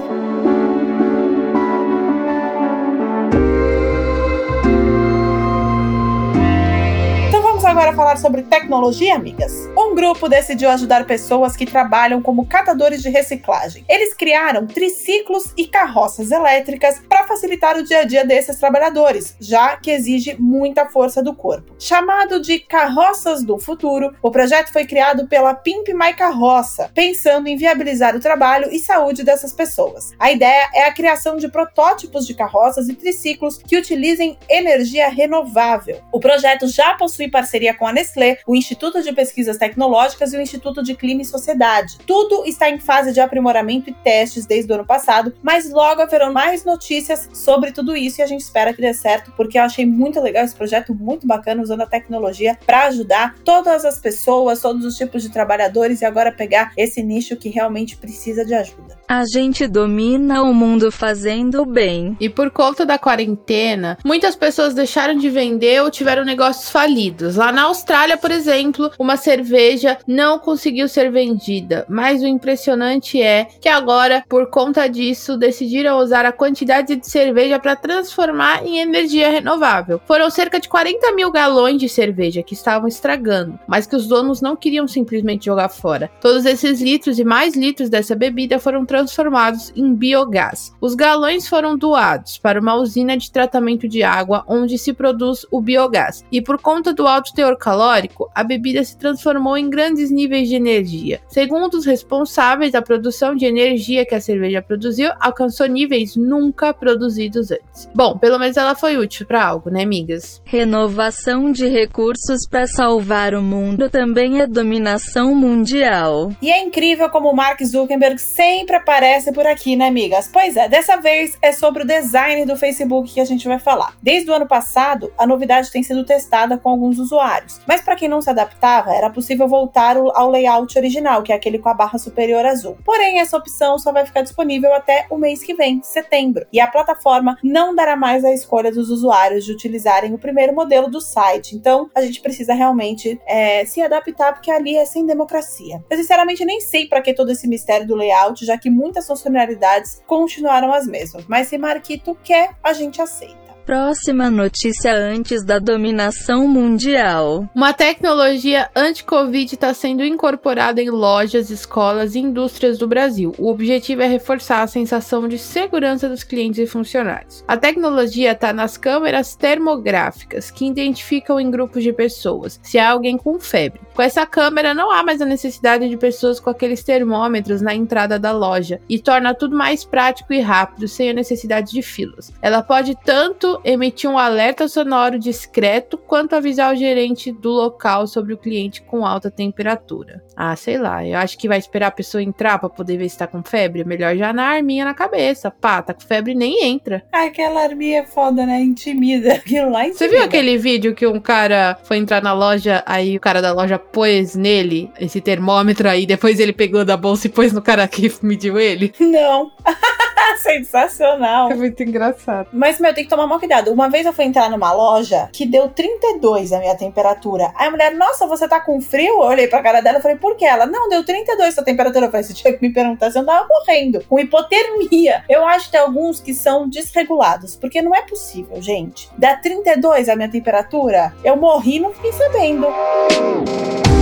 Agora 7.69 7.93
falar 7.93 8.17
sobre 8.17 8.43
tecnologia, 8.45 9.15
amigas. 9.15 9.53
Um 9.77 9.95
grupo 9.95 10.27
decidiu 10.27 10.71
ajudar 10.71 11.05
pessoas 11.05 11.55
que 11.55 11.67
trabalham 11.67 12.23
como 12.23 12.47
catadores 12.47 13.03
de 13.03 13.11
reciclagem. 13.11 13.85
Eles 13.87 14.15
criaram 14.15 14.67
triciclos 14.67 15.53
e 15.55 15.67
carroças 15.67 16.31
elétricas 16.31 16.99
para 17.07 17.27
facilitar 17.27 17.77
o 17.77 17.83
dia 17.83 18.01
a 18.01 18.05
dia 18.05 18.25
desses 18.25 18.57
trabalhadores, 18.57 19.37
já 19.39 19.77
que 19.77 19.91
exige 19.91 20.35
muita 20.39 20.87
força 20.87 21.23
do 21.23 21.35
corpo. 21.35 21.75
Chamado 21.79 22.41
de 22.41 22.59
Carroças 22.59 23.45
do 23.45 23.59
Futuro, 23.59 24.15
o 24.23 24.31
projeto 24.31 24.73
foi 24.73 24.87
criado 24.87 25.29
pela 25.29 25.55
Pimp 25.55 25.89
My 25.89 26.15
Carroça, 26.15 26.91
pensando 26.95 27.49
em 27.49 27.57
viabilizar 27.57 28.17
o 28.17 28.21
trabalho 28.21 28.73
e 28.73 28.79
saúde 28.79 29.23
dessas 29.23 29.53
pessoas. 29.53 30.13
A 30.19 30.33
ideia 30.33 30.71
é 30.75 30.85
a 30.85 30.93
criação 30.93 31.37
de 31.37 31.49
protótipos 31.49 32.27
de 32.27 32.33
carroças 32.33 32.89
e 32.89 32.95
triciclos 32.95 33.59
que 33.59 33.77
utilizem 33.77 34.39
energia 34.49 35.11
renovável. 35.11 36.01
O 36.11 36.19
projeto 36.19 36.67
já 36.67 36.95
possui 36.95 37.29
parceria 37.29 37.58
parceria 37.59 37.75
com 37.75 37.87
a 37.87 37.93
Nestlé, 37.93 38.39
o 38.47 38.55
Instituto 38.55 39.03
de 39.03 39.13
Pesquisas 39.13 39.57
Tecnológicas 39.57 40.33
e 40.33 40.37
o 40.37 40.41
Instituto 40.41 40.83
de 40.83 40.95
Clima 40.95 41.23
e 41.23 41.25
Sociedade. 41.25 41.99
Tudo 42.07 42.45
está 42.47 42.71
em 42.71 42.79
fase 42.79 43.13
de 43.13 43.21
aprimoramento 43.21 43.91
e 43.91 43.93
testes 43.93 44.47
desde 44.47 44.71
o 44.71 44.77
ano 44.77 44.87
passado, 44.87 45.35
mas 45.43 45.71
logo 45.71 46.01
haverão 46.01 46.33
mais 46.33 46.65
notícias 46.65 47.29
sobre 47.33 47.73
tudo 47.73 47.97
isso 47.97 48.21
e 48.21 48.23
a 48.23 48.27
gente 48.27 48.43
espera 48.43 48.73
que 48.73 48.81
dê 48.81 48.95
certo, 48.95 49.33
porque 49.37 49.59
eu 49.59 49.63
achei 49.63 49.85
muito 49.85 50.21
legal 50.21 50.45
esse 50.45 50.55
projeto, 50.55 50.95
muito 50.95 51.27
bacana, 51.27 51.63
usando 51.63 51.83
a 51.83 51.87
tecnologia 51.87 52.57
para 52.65 52.87
ajudar 52.87 53.35
todas 53.45 53.85
as 53.85 53.99
pessoas, 53.99 54.61
todos 54.61 54.85
os 54.85 54.97
tipos 54.97 55.23
de 55.23 55.31
trabalhadores 55.31 56.01
e 56.01 56.05
agora 56.05 56.31
pegar 56.31 56.73
esse 56.77 57.03
nicho 57.03 57.37
que 57.37 57.49
realmente 57.49 57.97
precisa 57.97 58.45
de 58.45 58.55
ajuda. 58.55 58.97
A 59.09 59.25
gente 59.25 59.67
domina 59.67 60.43
o 60.43 60.55
mundo 60.55 60.93
fazendo 60.93 61.65
bem. 61.65 62.17
E 62.21 62.29
por 62.29 62.51
conta 62.51 62.85
da 62.85 62.99
quarentena, 62.99 63.97
muitas 64.05 64.37
pessoas 64.37 64.75
deixaram 64.75 65.17
de 65.17 65.31
vender 65.31 65.83
ou 65.83 65.91
tiveram 65.91 66.25
negócios 66.25 66.69
falidos. 66.71 67.37
Lá 67.37 67.48
na 67.53 67.63
Austrália, 67.63 68.17
por 68.17 68.31
exemplo, 68.31 68.91
uma 68.99 69.17
cerveja 69.17 69.99
não 70.07 70.39
conseguiu 70.39 70.89
ser 70.89 71.11
vendida, 71.11 71.85
mas 71.89 72.23
o 72.23 72.27
impressionante 72.27 73.21
é 73.21 73.47
que 73.61 73.69
agora, 73.69 74.25
por 74.29 74.51
conta 74.51 74.89
disso, 74.89 75.37
decidiram 75.37 75.99
usar 75.99 76.25
a 76.25 76.33
quantidade 76.33 76.97
de 76.97 77.09
cerveja 77.09 77.59
para 77.59 77.77
transformar 77.77 78.65
em 78.65 78.79
energia 78.79 79.31
renovável. 79.31 80.01
Foram 80.07 80.31
cerca 80.31 80.61
de 80.61 80.69
40 80.69 81.13
mil 81.13 81.31
galões 81.31 81.81
de 81.81 81.89
cerveja 81.89 82.43
que 82.43 82.55
estavam 82.55 82.89
estragando, 82.89 83.59
mas 83.67 83.87
que 83.87 83.97
os 83.97 84.07
donos 84.07 84.41
não 84.41 84.57
queriam 84.57 84.87
simplesmente 84.87 85.47
jogar 85.47 85.69
fora. 85.69 86.11
Todos 86.21 86.45
esses 86.45 86.81
litros 86.81 87.19
e 87.19 87.25
mais 87.25 87.55
litros 87.55 87.89
dessa 87.89 88.15
bebida 88.15 88.59
foram 88.59 88.85
transformados 88.85 89.73
em 89.77 89.95
biogás. 89.95 90.73
Os 90.81 90.95
galões 90.95 91.49
foram 91.49 91.77
doados 91.77 92.39
para 92.39 92.61
uma 92.61 92.75
usina 92.75 93.17
de 93.17 93.31
tratamento 93.31 93.89
de 93.89 94.03
água 94.03 94.45
onde 94.47 94.79
se 94.79 94.93
produz 94.93 95.47
o 95.51 95.61
biogás. 95.61 96.25
E 96.31 96.41
por 96.41 96.61
conta 96.61 96.93
do 96.93 97.07
alto 97.07 97.33
teor 97.39 97.57
calórico, 97.57 98.29
a 98.35 98.43
bebida 98.43 98.83
se 98.83 98.99
transformou 98.99 99.57
em 99.57 99.71
grandes 99.71 100.11
níveis 100.11 100.49
de 100.49 100.57
energia. 100.57 101.21
Segundo 101.29 101.75
os 101.75 101.87
responsáveis, 101.87 102.75
a 102.75 102.83
produção 102.83 103.37
de 103.37 103.47
energia 103.47 104.05
que 104.05 104.17
a 104.17 104.21
cerveja 104.21 104.61
produziu 104.61 105.13
alcançou 105.21 105.69
níveis 105.69 106.17
nunca 106.17 106.75
produzidos 106.75 107.53
antes. 107.53 107.89
Bom, 107.95 108.19
pelo 108.19 108.41
menos 108.41 108.57
ela 108.57 108.75
foi 108.75 108.97
útil 108.97 109.25
para 109.25 109.45
algo, 109.45 109.71
né, 109.71 109.85
amigas? 109.85 110.43
Renovação 110.45 111.53
de 111.53 111.69
recursos 111.69 112.45
para 112.45 112.67
salvar 112.67 113.35
o 113.35 113.43
mundo 113.43 113.89
também 113.89 114.41
é 114.41 114.47
dominação 114.47 115.33
mundial. 115.33 116.33
E 116.43 116.51
é 116.51 116.61
incrível 116.61 117.09
como 117.09 117.31
o 117.31 117.37
Mark 117.37 117.63
Zuckerberg 117.63 118.21
sempre 118.21 118.75
aparece 118.75 119.31
por 119.31 119.47
aqui, 119.47 119.77
né, 119.77 119.87
amigas? 119.87 120.29
Pois 120.33 120.57
é, 120.57 120.69
dessa 120.69 120.97
vez 120.97 121.39
é 121.41 121.53
sobre 121.53 121.85
o 121.85 121.87
design 121.87 122.45
do 122.45 122.57
Facebook 122.57 123.15
que 123.15 123.21
a 123.21 123.25
gente 123.25 123.47
vai 123.47 123.61
falar. 123.61 123.93
Desde 124.03 124.29
o 124.29 124.35
ano 124.35 124.49
passado, 124.49 125.13
a 125.17 125.25
novidade 125.25 125.71
tem 125.71 125.85
sido 125.85 126.05
testada 126.05 126.59
com 126.59 126.71
alguns 126.71 126.99
usuários, 126.99 127.28
mas 127.67 127.81
para 127.81 127.97
quem 127.97 128.09
não 128.09 128.21
se 128.21 128.31
adaptava, 128.31 128.95
era 128.95 129.11
possível 129.11 129.49
voltar 129.49 129.97
ao 129.97 130.31
layout 130.31 130.79
original, 130.79 131.23
que 131.23 131.33
é 131.33 131.37
aquele 131.37 131.59
com 131.59 131.69
a 131.69 131.75
barra 131.75 131.99
superior 131.99 132.45
azul. 132.45 132.77
Porém, 132.85 133.21
essa 133.21 133.37
opção 133.37 133.79
só 133.79 133.93
vai 133.93 134.07
ficar 134.07 134.23
disponível 134.23 134.73
até 134.75 135.07
o 135.11 135.17
mês 135.17 135.43
que 135.43 135.55
vem, 135.55 135.81
setembro, 135.83 136.47
e 136.53 136.61
a 136.61 136.67
plataforma 136.67 137.37
não 137.43 137.75
dará 137.75 137.97
mais 137.97 138.25
a 138.25 138.33
escolha 138.33 138.73
dos 138.73 138.91
usuários 138.91 139.45
de 139.45 139.53
utilizarem 139.53 140.15
o 140.15 140.19
primeiro 140.19 140.55
modelo 140.55 140.89
do 140.89 141.01
site. 141.01 141.55
Então, 141.55 141.91
a 141.95 142.01
gente 142.03 142.21
precisa 142.21 142.55
realmente 142.55 143.21
é, 143.27 143.65
se 143.65 143.81
adaptar, 143.81 144.33
porque 144.33 144.51
ali 144.51 144.77
é 144.77 144.85
sem 144.85 145.07
democracia. 145.07 145.83
Eu, 145.91 145.97
sinceramente, 145.97 146.45
nem 146.45 146.61
sei 146.61 146.87
para 146.87 147.03
que 147.03 147.15
todo 147.15 147.31
esse 147.31 147.47
mistério 147.47 147.87
do 147.87 147.95
layout, 147.95 148.45
já 148.45 148.57
que 148.57 148.71
muitas 148.71 149.07
funcionalidades 149.07 150.03
continuaram 150.07 150.73
as 150.73 150.87
mesmas. 150.87 151.25
Mas 151.27 151.49
se 151.49 151.59
Marquito 151.59 152.17
quer, 152.23 152.51
a 152.63 152.73
gente 152.73 153.01
aceita. 153.03 153.48
Próxima 153.69 154.31
notícia 154.31 154.95
antes 154.95 155.45
da 155.45 155.59
dominação 155.59 156.49
mundial. 156.49 157.47
Uma 157.55 157.75
tecnologia 157.75 158.71
anti-Covid 158.75 159.55
está 159.55 159.75
sendo 159.75 160.03
incorporada 160.03 160.81
em 160.81 160.89
lojas, 160.89 161.51
escolas 161.51 162.15
e 162.15 162.21
indústrias 162.21 162.79
do 162.79 162.89
Brasil. 162.89 163.35
O 163.37 163.51
objetivo 163.51 164.01
é 164.01 164.07
reforçar 164.07 164.63
a 164.63 164.67
sensação 164.67 165.29
de 165.29 165.37
segurança 165.37 166.09
dos 166.09 166.25
clientes 166.25 166.61
e 166.61 166.67
funcionários. 166.67 167.45
A 167.47 167.59
tecnologia 167.59 168.33
está 168.33 168.55
nas 168.55 168.79
câmeras 168.79 169.37
termográficas, 169.37 170.51
que 170.51 170.65
identificam 170.65 171.39
em 171.39 171.51
grupos 171.51 171.83
de 171.83 171.93
pessoas 171.93 172.59
se 172.63 172.79
há 172.79 172.89
alguém 172.89 173.19
com 173.19 173.39
febre. 173.39 173.83
Com 173.99 174.03
essa 174.03 174.25
câmera, 174.25 174.73
não 174.75 174.93
há 174.93 175.03
mais 175.03 175.21
a 175.21 175.27
necessidade 175.27 175.89
de 175.89 175.97
pessoas 175.97 176.39
com 176.39 176.49
aqueles 176.49 176.85
termômetros 176.85 177.61
na 177.61 177.75
entrada 177.75 178.17
da 178.17 178.31
loja 178.31 178.81
e 178.89 178.97
torna 178.97 179.35
tudo 179.35 179.57
mais 179.57 179.85
prático 179.85 180.33
e 180.33 180.39
rápido, 180.41 180.87
sem 180.87 181.11
a 181.11 181.13
necessidade 181.13 181.73
de 181.73 181.83
filas. 181.83 182.33
Ela 182.41 182.63
pode 182.63 182.97
tanto 183.05 183.61
emitir 183.65 184.09
um 184.09 184.17
alerta 184.17 184.69
sonoro 184.69 185.19
discreto 185.19 185.99
quanto 185.99 186.37
avisar 186.37 186.73
o 186.73 186.77
gerente 186.77 187.33
do 187.33 187.51
local 187.51 188.07
sobre 188.07 188.33
o 188.33 188.39
cliente 188.39 188.83
com 188.83 189.05
alta 189.05 189.33
temperatura. 189.33 190.23
Ah, 190.37 190.55
sei 190.55 190.79
lá, 190.79 191.05
eu 191.05 191.19
acho 191.19 191.37
que 191.37 191.49
vai 191.49 191.59
esperar 191.59 191.89
a 191.89 191.91
pessoa 191.91 192.23
entrar 192.23 192.61
para 192.61 192.69
poder 192.69 192.99
ver 192.99 193.09
se 193.09 193.19
tá 193.19 193.27
com 193.27 193.43
febre. 193.43 193.83
Melhor 193.83 194.17
já 194.17 194.33
na 194.33 194.45
arminha 194.45 194.85
na 194.85 194.95
cabeça. 194.95 195.51
Pá, 195.51 195.83
tá 195.83 195.93
com 195.93 196.03
febre 196.03 196.37
nem 196.37 196.65
entra. 196.67 197.03
Aquela 197.11 197.63
arminha 197.63 198.03
é 198.03 198.07
foda, 198.07 198.47
né? 198.47 198.61
Intimida. 198.61 199.33
Aquilo 199.43 199.73
lá 199.73 199.89
intimida. 199.89 199.99
Você 199.99 200.07
viu 200.07 200.23
aquele 200.23 200.57
vídeo 200.57 200.95
que 200.95 201.05
um 201.05 201.19
cara 201.19 201.77
foi 201.83 201.97
entrar 201.97 202.23
na 202.23 202.33
loja, 202.33 202.85
aí 202.87 203.17
o 203.17 203.21
cara 203.21 203.43
da 203.43 203.53
loja 203.53 203.88
pôs 203.93 204.35
nele 204.35 204.91
esse 205.01 205.21
termômetro 205.21 205.89
aí, 205.89 206.07
depois 206.07 206.39
ele 206.41 206.53
pegou 206.53 206.85
da 206.85 206.97
bolsa 206.97 207.27
e 207.27 207.31
pôs 207.31 207.53
no 207.53 207.63
cara 207.63 207.87
que 207.89 208.13
mediu 208.23 208.59
ele? 208.59 208.93
Não. 208.99 209.51
Sensacional. 210.39 211.51
É 211.51 211.55
muito 211.55 211.83
engraçado. 211.83 212.49
Mas, 212.53 212.79
meu, 212.79 212.95
tem 212.95 213.05
que 213.05 213.11
tomar 213.11 213.27
muito 213.27 213.41
cuidado. 213.41 213.73
Uma 213.73 213.89
vez 213.89 214.07
eu 214.07 214.13
fui 214.13 214.25
entrar 214.25 214.51
numa 214.51 214.73
loja 214.73 215.29
que 215.33 215.47
deu 215.47 215.69
32 215.69 216.53
a 216.53 216.59
minha 216.59 216.77
temperatura. 216.77 217.53
Aí 217.55 217.69
a 217.69 217.71
mulher, 217.71 217.95
nossa, 217.95 218.27
você 218.27 218.49
tá 218.49 218.61
com 218.61 218.81
frio? 218.81 219.09
Eu 219.09 219.21
olhei 219.21 219.47
pra 219.47 219.63
cara 219.63 219.81
dela 219.81 219.99
e 219.99 220.03
falei, 220.03 220.17
por 220.17 220.37
que? 220.37 220.45
Ela, 220.45 220.67
não, 220.67 220.89
deu 220.89 221.05
32 221.05 221.59
a 221.59 221.63
temperatura. 221.63 222.07
Eu 222.07 222.11
falei, 222.11 222.25
você 222.25 222.35
tinha 222.35 222.53
que 222.53 222.67
me 222.67 222.73
perguntar 222.73 223.11
se 223.11 223.19
eu 223.19 223.25
tava 223.25 223.47
morrendo. 223.49 224.05
Com 224.09 224.19
hipotermia. 224.19 225.25
Eu 225.29 225.45
acho 225.47 225.67
que 225.67 225.73
tem 225.73 225.81
alguns 225.81 226.21
que 226.21 226.35
são 226.35 226.69
desregulados. 226.69 227.57
Porque 227.57 227.83
não 227.83 227.95
é 227.95 228.03
possível, 228.03 228.61
gente. 228.61 229.11
Dá 229.17 229.37
32 229.37 230.09
a 230.09 230.17
minha 230.17 230.29
temperatura? 230.29 231.13
Eu 231.25 231.37
morri 231.37 231.77
e 231.77 231.81
não 231.81 231.93
fiquei 231.93 232.13
sabendo. 232.13 232.67
Então 233.13 233.98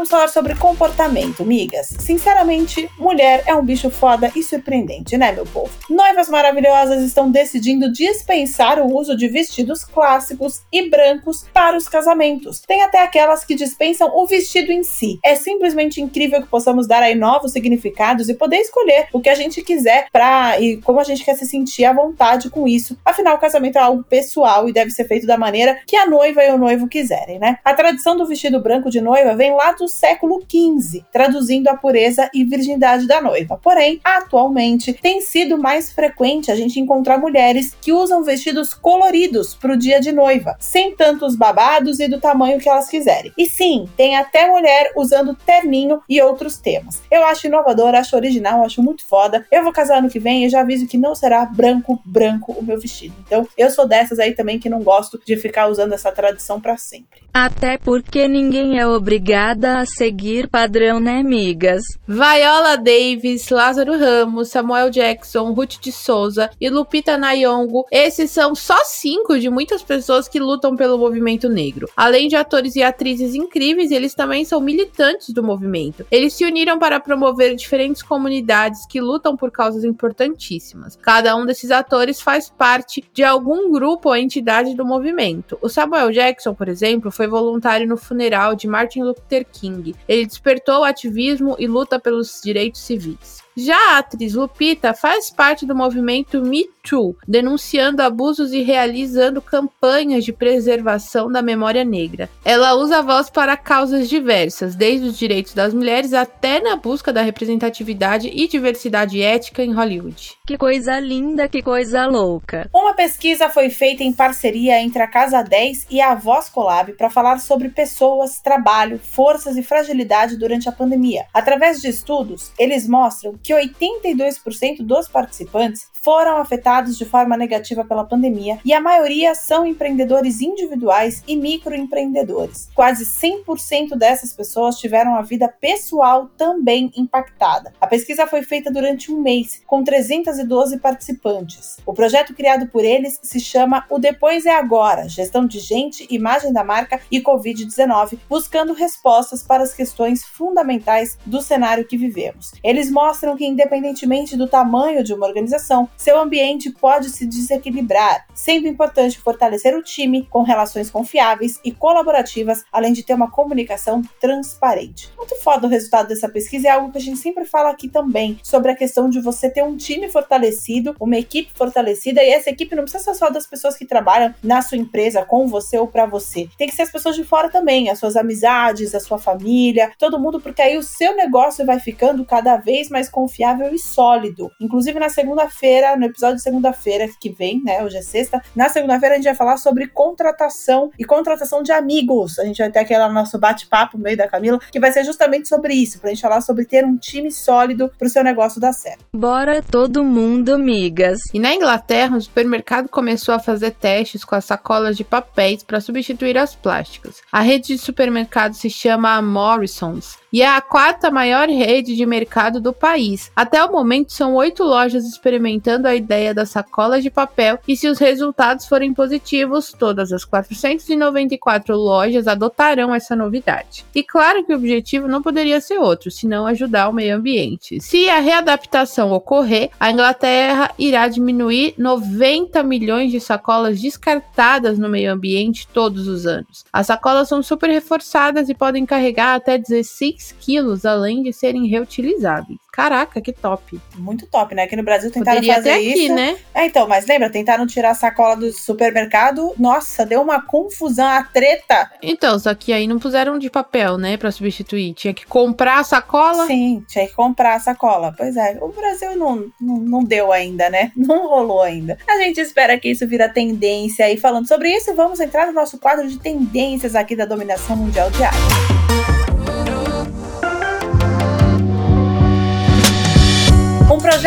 vamos 0.00 0.08
falar 0.08 0.28
sobre 0.28 0.54
comportamento, 0.54 1.44
migas. 1.44 1.88
Sinceramente, 1.98 2.88
mulher 2.98 3.44
é 3.46 3.54
um 3.54 3.62
bicho 3.62 3.90
foda 3.90 4.32
e 4.34 4.42
surpreendente, 4.42 5.18
né, 5.18 5.30
meu 5.30 5.44
povo? 5.44 5.70
Noivas 5.90 6.30
maravilhosas 6.30 7.02
estão 7.02 7.30
decidindo 7.30 7.92
dispensar 7.92 8.80
o 8.80 8.96
uso 8.96 9.14
de 9.14 9.28
vestidos 9.28 9.84
clássicos 9.84 10.62
e 10.72 10.88
brancos 10.88 11.44
para 11.52 11.76
os 11.76 11.86
casamentos. 11.86 12.60
Tem 12.60 12.80
até 12.80 13.02
aquelas 13.02 13.44
que 13.44 13.54
dispensam 13.54 14.10
o 14.14 14.26
vestido 14.26 14.72
em 14.72 14.82
si. 14.82 15.18
É 15.22 15.34
simplesmente 15.34 16.00
incrível 16.00 16.40
que 16.40 16.48
possamos 16.48 16.88
dar 16.88 17.02
aí 17.02 17.14
novos 17.14 17.52
significados 17.52 18.30
e 18.30 18.34
poder 18.34 18.56
escolher 18.56 19.08
o 19.12 19.20
que 19.20 19.28
a 19.28 19.34
gente 19.34 19.60
quiser 19.60 20.06
para 20.10 20.58
e 20.58 20.78
como 20.78 20.98
a 20.98 21.04
gente 21.04 21.22
quer 21.22 21.36
se 21.36 21.44
sentir 21.44 21.84
à 21.84 21.92
vontade 21.92 22.48
com 22.48 22.66
isso. 22.66 22.96
Afinal, 23.04 23.36
o 23.36 23.40
casamento 23.40 23.76
é 23.76 23.82
algo 23.82 24.02
pessoal 24.02 24.66
e 24.66 24.72
deve 24.72 24.92
ser 24.92 25.04
feito 25.04 25.26
da 25.26 25.36
maneira 25.36 25.78
que 25.86 25.94
a 25.94 26.06
noiva 26.06 26.42
e 26.42 26.50
o 26.50 26.56
noivo 26.56 26.88
quiserem, 26.88 27.38
né? 27.38 27.58
A 27.62 27.74
tradição 27.74 28.16
do 28.16 28.24
vestido 28.24 28.62
branco 28.62 28.88
de 28.88 29.02
noiva 29.02 29.36
vem 29.36 29.54
lá 29.54 29.72
do 29.72 29.89
século 29.90 30.40
XV, 30.40 31.04
traduzindo 31.12 31.68
a 31.68 31.76
pureza 31.76 32.30
e 32.32 32.44
virgindade 32.44 33.06
da 33.06 33.20
noiva. 33.20 33.58
Porém, 33.62 34.00
atualmente 34.02 34.92
tem 34.94 35.20
sido 35.20 35.58
mais 35.58 35.92
frequente 35.92 36.50
a 36.50 36.56
gente 36.56 36.80
encontrar 36.80 37.18
mulheres 37.18 37.76
que 37.80 37.92
usam 37.92 38.22
vestidos 38.22 38.72
coloridos 38.72 39.54
para 39.54 39.72
o 39.72 39.76
dia 39.76 40.00
de 40.00 40.12
noiva, 40.12 40.56
sem 40.58 40.94
tantos 40.94 41.36
babados 41.36 42.00
e 42.00 42.08
do 42.08 42.20
tamanho 42.20 42.58
que 42.58 42.68
elas 42.68 42.88
quiserem. 42.88 43.32
E 43.36 43.46
sim, 43.46 43.88
tem 43.96 44.16
até 44.16 44.48
mulher 44.48 44.92
usando 44.96 45.34
terninho 45.34 46.00
e 46.08 46.20
outros 46.22 46.56
temas. 46.58 47.02
Eu 47.10 47.24
acho 47.24 47.46
inovador, 47.46 47.94
acho 47.94 48.16
original, 48.16 48.64
acho 48.64 48.82
muito 48.82 49.06
foda. 49.06 49.46
Eu 49.50 49.62
vou 49.62 49.72
casar 49.72 49.98
ano 49.98 50.08
que 50.08 50.18
vem 50.18 50.44
e 50.44 50.48
já 50.48 50.60
aviso 50.60 50.86
que 50.86 50.98
não 50.98 51.14
será 51.14 51.44
branco, 51.44 52.00
branco 52.04 52.52
o 52.52 52.62
meu 52.62 52.78
vestido. 52.78 53.14
Então, 53.26 53.46
eu 53.56 53.70
sou 53.70 53.86
dessas 53.86 54.18
aí 54.18 54.34
também 54.34 54.58
que 54.58 54.68
não 54.68 54.82
gosto 54.82 55.20
de 55.24 55.36
ficar 55.36 55.68
usando 55.68 55.92
essa 55.92 56.12
tradição 56.12 56.60
para 56.60 56.76
sempre. 56.76 57.20
Até 57.32 57.78
porque 57.78 58.26
ninguém 58.26 58.78
é 58.78 58.86
obrigada 58.86 59.79
a 59.80 59.86
seguir 59.86 60.48
padrão, 60.48 61.00
né, 61.00 61.20
amigas? 61.20 61.82
Viola 62.06 62.76
Davis, 62.76 63.48
Lázaro 63.48 63.98
Ramos, 63.98 64.50
Samuel 64.50 64.90
Jackson, 64.90 65.52
Ruth 65.52 65.80
de 65.80 65.90
Souza 65.90 66.50
e 66.60 66.68
Lupita 66.68 67.16
Nyong'o. 67.16 67.86
Esses 67.90 68.30
são 68.30 68.54
só 68.54 68.76
cinco 68.84 69.38
de 69.38 69.48
muitas 69.48 69.82
pessoas 69.82 70.28
que 70.28 70.38
lutam 70.38 70.76
pelo 70.76 70.98
movimento 70.98 71.48
negro. 71.48 71.88
Além 71.96 72.28
de 72.28 72.36
atores 72.36 72.76
e 72.76 72.82
atrizes 72.82 73.34
incríveis, 73.34 73.90
eles 73.90 74.14
também 74.14 74.44
são 74.44 74.60
militantes 74.60 75.30
do 75.30 75.42
movimento. 75.42 76.06
Eles 76.10 76.34
se 76.34 76.44
uniram 76.44 76.78
para 76.78 77.00
promover 77.00 77.56
diferentes 77.56 78.02
comunidades 78.02 78.86
que 78.86 79.00
lutam 79.00 79.36
por 79.36 79.50
causas 79.50 79.82
importantíssimas. 79.82 80.98
Cada 81.00 81.34
um 81.36 81.46
desses 81.46 81.70
atores 81.70 82.20
faz 82.20 82.50
parte 82.50 83.02
de 83.14 83.24
algum 83.24 83.70
grupo 83.72 84.10
ou 84.10 84.16
entidade 84.16 84.74
do 84.74 84.84
movimento. 84.84 85.56
O 85.62 85.68
Samuel 85.68 86.12
Jackson, 86.12 86.52
por 86.52 86.68
exemplo, 86.68 87.10
foi 87.10 87.26
voluntário 87.26 87.88
no 87.88 87.96
funeral 87.96 88.54
de 88.54 88.68
Martin 88.68 89.02
Luther 89.02 89.46
King. 89.50 89.69
Ele 90.08 90.26
despertou 90.26 90.80
o 90.80 90.84
ativismo 90.84 91.56
e 91.58 91.66
luta 91.66 91.98
pelos 91.98 92.40
direitos 92.42 92.80
civis. 92.80 93.42
Já 93.62 93.76
a 93.76 93.98
atriz 93.98 94.32
Lupita 94.32 94.94
faz 94.94 95.28
parte 95.30 95.66
do 95.66 95.76
movimento 95.76 96.40
Me 96.40 96.64
Too, 96.82 97.14
denunciando 97.28 98.02
abusos 98.02 98.54
e 98.54 98.62
realizando 98.62 99.42
campanhas 99.42 100.24
de 100.24 100.32
preservação 100.32 101.30
da 101.30 101.42
memória 101.42 101.84
negra. 101.84 102.30
Ela 102.42 102.74
usa 102.74 102.98
a 102.98 103.02
voz 103.02 103.28
para 103.28 103.58
causas 103.58 104.08
diversas, 104.08 104.74
desde 104.74 105.08
os 105.08 105.18
direitos 105.18 105.52
das 105.52 105.74
mulheres 105.74 106.14
até 106.14 106.58
na 106.58 106.76
busca 106.76 107.12
da 107.12 107.20
representatividade 107.20 108.30
e 108.32 108.48
diversidade 108.48 109.20
ética 109.20 109.62
em 109.62 109.74
Hollywood. 109.74 110.32
Que 110.46 110.56
coisa 110.56 110.98
linda, 110.98 111.46
que 111.46 111.60
coisa 111.60 112.06
louca. 112.06 112.70
Uma 112.74 112.94
pesquisa 112.94 113.50
foi 113.50 113.68
feita 113.68 114.02
em 114.02 114.12
parceria 114.12 114.80
entre 114.80 115.02
a 115.02 115.06
Casa 115.06 115.42
10 115.42 115.86
e 115.90 116.00
a 116.00 116.14
Voz 116.14 116.48
Colab 116.48 116.92
para 116.94 117.10
falar 117.10 117.38
sobre 117.40 117.68
pessoas, 117.68 118.40
trabalho, 118.40 118.98
forças 118.98 119.58
e 119.58 119.62
fragilidade 119.62 120.38
durante 120.38 120.66
a 120.66 120.72
pandemia. 120.72 121.26
Através 121.34 121.82
de 121.82 121.88
estudos, 121.88 122.52
eles 122.58 122.88
mostram 122.88 123.34
que 123.42 123.49
82% 123.52 124.76
dos 124.80 125.08
participantes 125.08 125.88
foram 126.02 126.38
afetados 126.38 126.96
de 126.96 127.04
forma 127.04 127.36
negativa 127.36 127.84
pela 127.84 128.04
pandemia 128.04 128.58
e 128.64 128.72
a 128.72 128.80
maioria 128.80 129.34
são 129.34 129.66
empreendedores 129.66 130.40
individuais 130.40 131.22
e 131.26 131.36
microempreendedores. 131.36 132.68
Quase 132.74 133.04
100% 133.04 133.96
dessas 133.96 134.32
pessoas 134.32 134.78
tiveram 134.78 135.14
a 135.14 135.22
vida 135.22 135.48
pessoal 135.48 136.28
também 136.36 136.90
impactada. 136.96 137.72
A 137.80 137.86
pesquisa 137.86 138.26
foi 138.26 138.42
feita 138.42 138.70
durante 138.70 139.12
um 139.12 139.20
mês, 139.20 139.62
com 139.66 139.84
312 139.84 140.78
participantes. 140.78 141.76
O 141.84 141.92
projeto 141.92 142.34
criado 142.34 142.66
por 142.68 142.84
eles 142.84 143.18
se 143.22 143.38
chama 143.38 143.84
O 143.90 143.98
Depois 143.98 144.46
é 144.46 144.54
Agora 144.54 145.08
Gestão 145.08 145.46
de 145.46 145.58
Gente, 145.58 146.06
Imagem 146.10 146.52
da 146.52 146.64
Marca 146.64 147.00
e 147.10 147.20
Covid-19, 147.20 148.18
buscando 148.28 148.72
respostas 148.72 149.42
para 149.42 149.62
as 149.62 149.74
questões 149.74 150.24
fundamentais 150.24 151.18
do 151.26 151.42
cenário 151.42 151.84
que 151.84 151.96
vivemos. 151.96 152.52
Eles 152.62 152.90
mostram 152.90 153.36
que, 153.36 153.46
independentemente 153.46 154.36
do 154.36 154.48
tamanho 154.48 155.04
de 155.04 155.12
uma 155.12 155.26
organização, 155.26 155.89
seu 155.96 156.18
ambiente 156.18 156.70
pode 156.70 157.10
se 157.10 157.26
desequilibrar, 157.26 158.26
sendo 158.34 158.66
importante 158.66 159.18
fortalecer 159.18 159.76
o 159.76 159.82
time 159.82 160.26
com 160.30 160.42
relações 160.42 160.90
confiáveis 160.90 161.60
e 161.64 161.72
colaborativas, 161.72 162.64
além 162.72 162.92
de 162.92 163.02
ter 163.02 163.14
uma 163.14 163.30
comunicação 163.30 164.02
transparente. 164.20 165.10
Muito 165.16 165.36
foda 165.42 165.66
o 165.66 165.70
resultado 165.70 166.08
dessa 166.08 166.28
pesquisa 166.28 166.68
é 166.68 166.70
algo 166.70 166.90
que 166.90 166.98
a 166.98 167.00
gente 167.00 167.18
sempre 167.18 167.44
fala 167.44 167.70
aqui 167.70 167.88
também, 167.88 168.38
sobre 168.42 168.70
a 168.70 168.76
questão 168.76 169.08
de 169.08 169.20
você 169.20 169.50
ter 169.50 169.62
um 169.62 169.76
time 169.76 170.08
fortalecido, 170.08 170.94
uma 171.00 171.16
equipe 171.16 171.52
fortalecida, 171.54 172.22
e 172.22 172.30
essa 172.30 172.50
equipe 172.50 172.74
não 172.74 172.84
precisa 172.84 173.04
ser 173.04 173.14
só 173.14 173.30
das 173.30 173.46
pessoas 173.46 173.76
que 173.76 173.84
trabalham 173.84 174.34
na 174.42 174.62
sua 174.62 174.78
empresa, 174.78 175.24
com 175.24 175.46
você 175.46 175.78
ou 175.78 175.86
para 175.86 176.06
você. 176.06 176.48
Tem 176.56 176.68
que 176.68 176.74
ser 176.74 176.82
as 176.82 176.92
pessoas 176.92 177.16
de 177.16 177.24
fora 177.24 177.48
também, 177.48 177.90
as 177.90 177.98
suas 177.98 178.16
amizades, 178.16 178.94
a 178.94 179.00
sua 179.00 179.18
família, 179.18 179.92
todo 179.98 180.18
mundo, 180.18 180.40
porque 180.40 180.62
aí 180.62 180.76
o 180.76 180.82
seu 180.82 181.14
negócio 181.16 181.64
vai 181.66 181.78
ficando 181.78 182.24
cada 182.24 182.56
vez 182.56 182.88
mais 182.88 183.08
confiável 183.08 183.74
e 183.74 183.78
sólido. 183.78 184.50
Inclusive 184.60 184.98
na 184.98 185.08
segunda-feira, 185.08 185.79
no 185.96 186.06
episódio 186.06 186.36
de 186.36 186.42
segunda-feira 186.42 187.08
que 187.20 187.30
vem, 187.30 187.62
né, 187.62 187.82
hoje 187.82 187.96
é 187.96 188.02
sexta, 188.02 188.42
na 188.54 188.68
segunda-feira 188.68 189.14
a 189.14 189.18
gente 189.18 189.26
vai 189.26 189.34
falar 189.34 189.56
sobre 189.56 189.86
contratação 189.86 190.90
e 190.98 191.04
contratação 191.04 191.62
de 191.62 191.72
amigos. 191.72 192.38
A 192.38 192.44
gente 192.44 192.58
vai 192.58 192.70
ter 192.70 192.80
aquele 192.80 193.08
nosso 193.08 193.38
bate-papo 193.38 193.96
no 193.96 194.04
meio 194.04 194.16
da 194.16 194.28
Camila, 194.28 194.60
que 194.70 194.78
vai 194.78 194.92
ser 194.92 195.04
justamente 195.04 195.48
sobre 195.48 195.74
isso, 195.74 196.00
pra 196.00 196.10
gente 196.10 196.22
falar 196.22 196.40
sobre 196.40 196.64
ter 196.64 196.84
um 196.84 196.96
time 196.96 197.30
sólido 197.30 197.90
pro 197.98 198.08
seu 198.08 198.22
negócio 198.22 198.60
dar 198.60 198.72
certo. 198.72 199.04
Bora 199.12 199.62
todo 199.62 200.04
mundo, 200.04 200.58
migas. 200.58 201.20
E 201.32 201.38
na 201.38 201.54
Inglaterra, 201.54 202.16
o 202.16 202.20
supermercado 202.20 202.88
começou 202.88 203.34
a 203.34 203.38
fazer 203.38 203.72
testes 203.72 204.24
com 204.24 204.34
as 204.34 204.44
sacolas 204.44 204.96
de 204.96 205.04
papéis 205.04 205.62
para 205.62 205.80
substituir 205.80 206.36
as 206.36 206.54
plásticas. 206.54 207.16
A 207.32 207.40
rede 207.40 207.68
de 207.68 207.78
supermercados 207.78 208.58
se 208.58 208.70
chama 208.70 209.20
Morrisons 209.22 210.18
e 210.32 210.42
é 210.42 210.46
a 210.46 210.60
quarta 210.60 211.10
maior 211.10 211.48
rede 211.48 211.96
de 211.96 212.06
mercado 212.06 212.60
do 212.60 212.72
país. 212.72 213.30
Até 213.34 213.62
o 213.64 213.72
momento, 213.72 214.12
são 214.12 214.34
oito 214.34 214.62
lojas 214.62 215.04
experimentando 215.04 215.88
a 215.88 215.94
ideia 215.94 216.32
das 216.32 216.50
sacolas 216.50 217.02
de 217.02 217.10
papel 217.10 217.58
e 217.66 217.76
se 217.76 217.88
os 217.88 217.98
resultados 217.98 218.66
forem 218.66 218.94
positivos, 218.94 219.74
todas 219.76 220.12
as 220.12 220.24
494 220.24 221.76
lojas 221.76 222.28
adotarão 222.28 222.94
essa 222.94 223.16
novidade. 223.16 223.84
E 223.94 224.02
claro 224.02 224.44
que 224.44 224.52
o 224.52 224.56
objetivo 224.56 225.08
não 225.08 225.22
poderia 225.22 225.60
ser 225.60 225.78
outro, 225.78 226.10
senão 226.10 226.46
ajudar 226.46 226.88
o 226.88 226.92
meio 226.92 227.16
ambiente. 227.16 227.80
Se 227.80 228.08
a 228.08 228.20
readaptação 228.20 229.12
ocorrer, 229.12 229.70
a 229.78 229.90
Inglaterra 229.90 230.70
irá 230.78 231.08
diminuir 231.08 231.74
90 231.76 232.62
milhões 232.62 233.10
de 233.10 233.20
sacolas 233.20 233.80
descartadas 233.80 234.78
no 234.78 234.88
meio 234.88 235.12
ambiente 235.12 235.66
todos 235.72 236.06
os 236.06 236.26
anos. 236.26 236.64
As 236.72 236.86
sacolas 236.86 237.28
são 237.28 237.42
super 237.42 237.70
reforçadas 237.70 238.48
e 238.48 238.54
podem 238.54 238.86
carregar 238.86 239.34
até 239.34 239.58
16 239.58 240.19
quilos, 240.38 240.84
além 240.84 241.22
de 241.22 241.32
serem 241.32 241.66
reutilizáveis. 241.66 242.58
Caraca, 242.72 243.20
que 243.20 243.32
top. 243.32 243.80
Muito 243.96 244.26
top, 244.26 244.54
né? 244.54 244.62
Aqui 244.62 244.76
no 244.76 244.82
Brasil 244.82 245.10
tentaram 245.10 245.36
Poderia 245.38 245.56
fazer 245.56 245.70
ter 245.74 245.90
aqui, 245.90 246.04
isso. 246.04 246.14
né? 246.14 246.38
É, 246.54 246.66
então, 246.66 246.86
mas 246.86 247.06
lembra, 247.06 247.28
tentaram 247.28 247.66
tirar 247.66 247.90
a 247.90 247.94
sacola 247.94 248.36
do 248.36 248.52
supermercado. 248.52 249.52
Nossa, 249.58 250.06
deu 250.06 250.22
uma 250.22 250.40
confusão, 250.40 251.06
a 251.06 251.22
treta. 251.22 251.90
Então, 252.02 252.38
só 252.38 252.54
que 252.54 252.72
aí 252.72 252.86
não 252.86 252.98
puseram 252.98 253.38
de 253.38 253.50
papel, 253.50 253.98
né, 253.98 254.16
Pra 254.16 254.30
substituir. 254.30 254.94
Tinha 254.94 255.12
que 255.12 255.26
comprar 255.26 255.80
a 255.80 255.84
sacola. 255.84 256.46
Sim, 256.46 256.84
tinha 256.86 257.06
que 257.06 257.12
comprar 257.14 257.56
a 257.56 257.60
sacola. 257.60 258.14
Pois 258.16 258.36
é, 258.36 258.58
o 258.60 258.68
Brasil 258.68 259.16
não, 259.16 259.46
não, 259.60 259.76
não 259.76 260.04
deu 260.04 260.32
ainda, 260.32 260.70
né? 260.70 260.92
Não 261.10 261.26
rolou 261.28 261.62
ainda. 261.62 261.98
A 262.08 262.18
gente 262.18 262.40
espera 262.40 262.78
que 262.78 262.88
isso 262.88 263.06
vira 263.06 263.28
tendência. 263.28 264.10
E 264.10 264.16
falando 264.16 264.46
sobre 264.46 264.70
isso, 264.70 264.94
vamos 264.94 265.18
entrar 265.18 265.46
no 265.46 265.52
nosso 265.52 265.78
quadro 265.78 266.06
de 266.06 266.18
tendências 266.18 266.94
aqui 266.94 267.16
da 267.16 267.24
dominação 267.24 267.76
mundial 267.76 268.10
diária. 268.10 268.38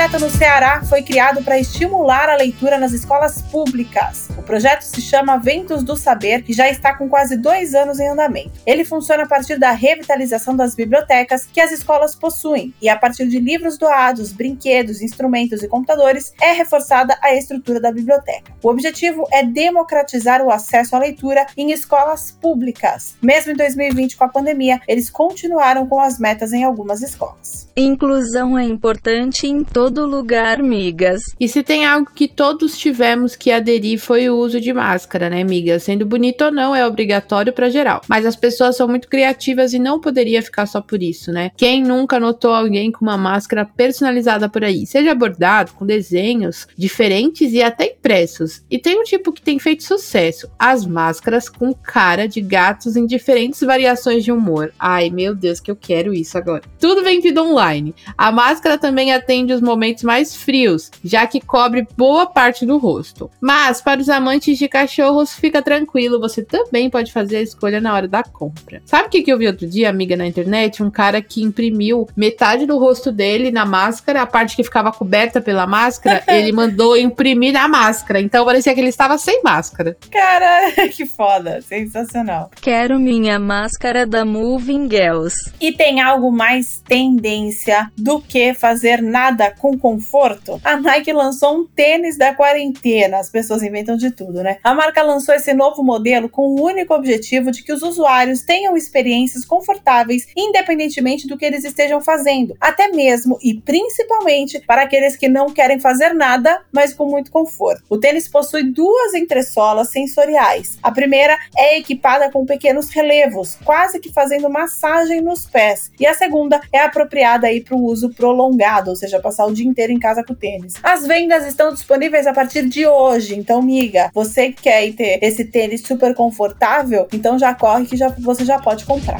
Projeto 0.04 0.22
no 0.22 0.30
Ceará 0.30 0.84
foi 0.84 1.02
criado 1.02 1.42
para 1.44 1.58
estimular 1.58 2.28
a 2.28 2.36
leitura 2.36 2.78
nas 2.78 2.92
escolas 2.92 3.42
públicas. 3.42 4.28
O 4.38 4.44
projeto 4.44 4.82
se 4.82 5.00
chama 5.00 5.38
Ventos 5.38 5.82
do 5.82 5.96
Saber 5.96 6.44
e 6.46 6.52
já 6.52 6.70
está 6.70 6.94
com 6.94 7.08
quase 7.08 7.38
dois 7.38 7.74
anos 7.74 8.02
em 8.02 8.10
andamento. 8.10 8.60
Ele 8.66 8.84
funciona 8.84 9.24
a 9.24 9.26
partir 9.26 9.58
da 9.58 9.72
revitalização 9.72 10.58
das 10.58 10.76
bibliotecas 10.76 11.46
que 11.46 11.62
as 11.62 11.72
escolas 11.72 12.16
possuem 12.16 12.74
e 12.82 12.90
a 12.90 12.98
partir 12.98 13.30
de 13.30 13.40
livros 13.40 13.78
doados, 13.78 14.34
brinquedos, 14.34 15.02
instrumentos 15.02 15.64
e 15.64 15.70
computadores 15.70 16.34
é 16.42 16.52
reforçada 16.52 17.18
a 17.22 17.34
estrutura 17.34 17.80
da 17.80 17.90
biblioteca. 17.90 18.52
O 18.62 18.68
objetivo 18.68 19.26
é 19.32 19.42
democratizar 19.46 20.42
o 20.42 20.52
acesso 20.52 20.98
à 20.98 21.00
leitura 21.00 21.46
em 21.56 21.72
escolas 21.72 22.30
públicas. 22.30 23.16
Mesmo 23.22 23.54
em 23.54 23.56
2020 23.56 24.18
com 24.18 24.26
a 24.26 24.30
pandemia, 24.30 24.82
eles 24.86 25.10
continuaram 25.10 25.88
com 25.88 26.02
as 26.02 26.20
metas 26.20 26.52
em 26.52 26.66
algumas 26.66 27.02
escolas. 27.02 27.70
Inclusão 27.76 28.58
é 28.58 28.64
importante 28.64 29.48
em 29.48 29.64
todo 29.64 29.93
lugar, 30.02 30.62
migas. 30.62 31.22
E 31.40 31.48
se 31.48 31.64
tem 31.64 31.86
algo 31.86 32.10
que 32.14 32.28
todos 32.28 32.78
tivemos 32.78 33.36
que 33.36 33.52
aderir 33.52 34.00
foi 34.00 34.30
o 34.30 34.38
uso 34.38 34.60
de 34.60 34.74
máscara, 34.74 35.30
né, 35.30 35.42
amiga? 35.42 35.80
Sendo 35.80 36.06
bonito 36.06 36.46
ou 36.46 36.52
não, 36.52 36.76
é 36.76 36.86
obrigatório 36.86 37.54
para 37.54 37.70
geral. 37.70 38.02
Mas 38.08 38.26
as 38.26 38.36
pessoas 38.36 38.76
são 38.76 38.88
muito 38.88 39.08
criativas 39.08 39.74
e 39.74 39.80
não 39.80 40.00
poderia 40.00 40.42
ficar 40.42 40.66
só 40.66 40.82
por 40.82 41.02
isso, 41.02 41.32
né? 41.32 41.52
Quem 41.56 41.84
nunca 41.84 42.20
notou 42.20 42.54
alguém 42.54 42.92
com 42.92 43.06
uma 43.06 43.18
máscara 43.18 43.66
personalizada 43.66 44.50
por 44.50 44.64
aí? 44.64 44.86
Seja 44.86 45.16
bordado, 45.16 45.74
com 45.74 45.86
desenhos 45.86 46.68
diferentes 46.78 47.54
e 47.54 47.62
até 47.62 47.86
impressos. 47.86 48.64
E 48.70 48.78
tem 48.80 49.00
um 49.00 49.04
tipo 49.04 49.32
que 49.32 49.42
tem 49.42 49.60
feito 49.60 49.84
sucesso: 49.84 50.50
as 50.58 50.86
máscaras 50.86 51.50
com 51.50 51.74
cara 51.74 52.28
de 52.28 52.42
gatos 52.42 52.96
em 52.96 53.06
diferentes 53.06 53.62
variações 53.62 54.24
de 54.24 54.32
humor. 54.32 54.74
Ai, 54.80 55.10
meu 55.10 55.36
Deus, 55.36 55.60
que 55.60 55.72
eu 55.72 55.76
quero 55.76 56.14
isso 56.14 56.38
agora. 56.38 56.64
Tudo 56.80 57.04
vendido 57.04 57.44
online. 57.44 57.96
A 58.18 58.32
máscara 58.32 58.78
também 58.78 59.14
atende 59.14 59.54
os 59.54 59.62
momentos 59.74 60.04
mais 60.04 60.36
frios, 60.36 60.92
já 61.04 61.26
que 61.26 61.42
cobre 61.42 61.88
boa 61.98 62.26
parte 62.26 62.66
do 62.66 62.78
rosto. 62.78 63.30
Mas 63.42 63.82
para 63.82 64.00
os 64.00 64.10
amantes 64.10 64.58
de 64.58 64.68
cachorros, 64.68 65.34
fica 65.34 65.62
tranquilo, 65.62 66.20
você 66.20 66.44
também 66.44 66.90
pode 66.90 67.12
fazer 67.12 67.38
a 67.38 67.42
escolha 67.42 67.82
na 67.82 67.94
hora 67.94 68.08
da 68.08 68.24
compra. 68.24 68.82
Sabe 68.86 69.08
o 69.08 69.10
que, 69.10 69.24
que 69.24 69.32
eu 69.32 69.38
vi 69.38 69.48
outro 69.48 69.68
dia, 69.68 69.90
amiga, 69.90 70.16
na 70.16 70.28
internet? 70.28 70.84
Um 70.84 70.92
cara 70.92 71.22
que 71.22 71.42
imprimiu 71.42 72.08
metade 72.16 72.66
do 72.66 72.78
rosto 72.78 73.12
dele 73.12 73.52
na 73.52 73.66
máscara, 73.66 74.22
a 74.22 74.28
parte 74.28 74.56
que 74.56 74.64
ficava 74.64 74.92
coberta 74.92 75.42
pela 75.42 75.66
máscara, 75.66 76.24
ele 76.30 76.52
mandou 76.52 76.96
imprimir 76.96 77.54
na 77.54 77.68
máscara. 77.68 78.22
Então 78.22 78.46
parecia 78.46 78.74
que 78.74 78.80
ele 78.80 78.90
estava 78.90 79.18
sem 79.18 79.42
máscara. 79.44 79.98
Cara, 80.12 80.72
que 80.94 81.06
foda, 81.06 81.62
sensacional. 81.62 82.52
Quero 82.62 83.00
minha 83.00 83.40
máscara 83.40 84.06
da 84.06 84.24
Moving 84.24 84.90
Girls. 84.90 85.36
E 85.60 85.72
tem 85.72 86.02
algo 86.02 86.32
mais 86.32 86.82
tendência 86.88 87.92
do 87.98 88.22
que 88.22 88.54
fazer 88.54 89.02
nada 89.02 89.52
com 89.64 89.80
conforto? 89.80 90.60
A 90.62 90.76
Nike 90.76 91.14
lançou 91.14 91.58
um 91.58 91.66
tênis 91.66 92.18
da 92.18 92.36
quarentena. 92.36 93.20
As 93.20 93.30
pessoas 93.30 93.64
inventam 93.64 93.96
de 93.96 94.12
tudo, 94.12 94.44
né? 94.44 94.58
A 94.62 94.76
marca 94.76 95.02
lançou 95.02 95.34
esse 95.34 95.54
novo 95.54 95.82
modelo 95.82 96.28
com 96.28 96.48
o 96.48 96.62
único 96.62 96.94
objetivo 96.94 97.50
de 97.50 97.64
que 97.64 97.72
os 97.72 97.82
usuários 97.82 98.42
tenham 98.42 98.76
experiências 98.76 99.46
confortáveis, 99.46 100.28
independentemente 100.36 101.30
do 101.30 101.38
que 101.38 101.46
eles 101.46 101.64
estejam 101.64 102.02
fazendo, 102.02 102.58
até 102.60 102.90
mesmo 102.90 103.40
e 103.42 103.54
principalmente 103.54 104.60
para 104.60 104.82
aqueles 104.82 105.16
que 105.16 105.30
não 105.30 105.50
querem 105.50 105.80
fazer 105.80 106.14
nada, 106.14 106.62
mas 106.70 106.94
com 106.94 107.06
muito 107.06 107.32
conforto. 107.32 107.86
O 107.90 107.98
tênis 107.98 108.28
possui 108.28 108.64
duas 108.64 109.14
entressolas 109.14 109.92
sensoriais. 109.92 110.78
A 110.84 110.92
primeira 110.92 111.40
é 111.58 111.78
equipada 111.78 112.30
com 112.30 112.46
pequenos 112.46 112.90
relevos, 112.90 113.58
quase 113.64 114.02
que 114.02 114.12
fazendo 114.12 114.50
massagem 114.50 115.22
nos 115.22 115.46
pés, 115.46 115.90
e 115.98 116.06
a 116.06 116.14
segunda 116.14 116.60
é 116.74 116.80
apropriada 116.80 117.48
aí 117.48 117.62
para 117.62 117.78
o 117.78 117.86
uso 117.86 118.10
prolongado, 118.10 118.90
ou 118.90 118.96
seja, 118.98 119.22
passar 119.22 119.46
o 119.46 119.53
dia 119.54 119.66
inteiro 119.66 119.94
em 119.94 120.00
casa 120.00 120.24
com 120.24 120.34
o 120.34 120.36
tênis. 120.36 120.74
As 120.84 121.06
vendas 121.06 121.46
estão 121.46 121.74
disponíveis 121.74 122.28
a 122.28 122.34
partir 122.34 122.68
de 122.68 122.86
hoje, 122.86 123.36
então, 123.36 123.62
miga, 123.62 124.10
você 124.14 124.52
que 124.52 124.64
quer 124.64 124.92
ter 124.94 125.20
esse 125.22 125.46
tênis 125.46 125.82
super 125.82 126.14
confortável, 126.14 127.08
então 127.14 127.38
já 127.40 127.54
corre 127.54 127.86
que 127.86 127.96
já, 127.96 128.10
você 128.10 128.44
já 128.44 128.60
pode 128.60 128.86
comprar. 128.86 129.20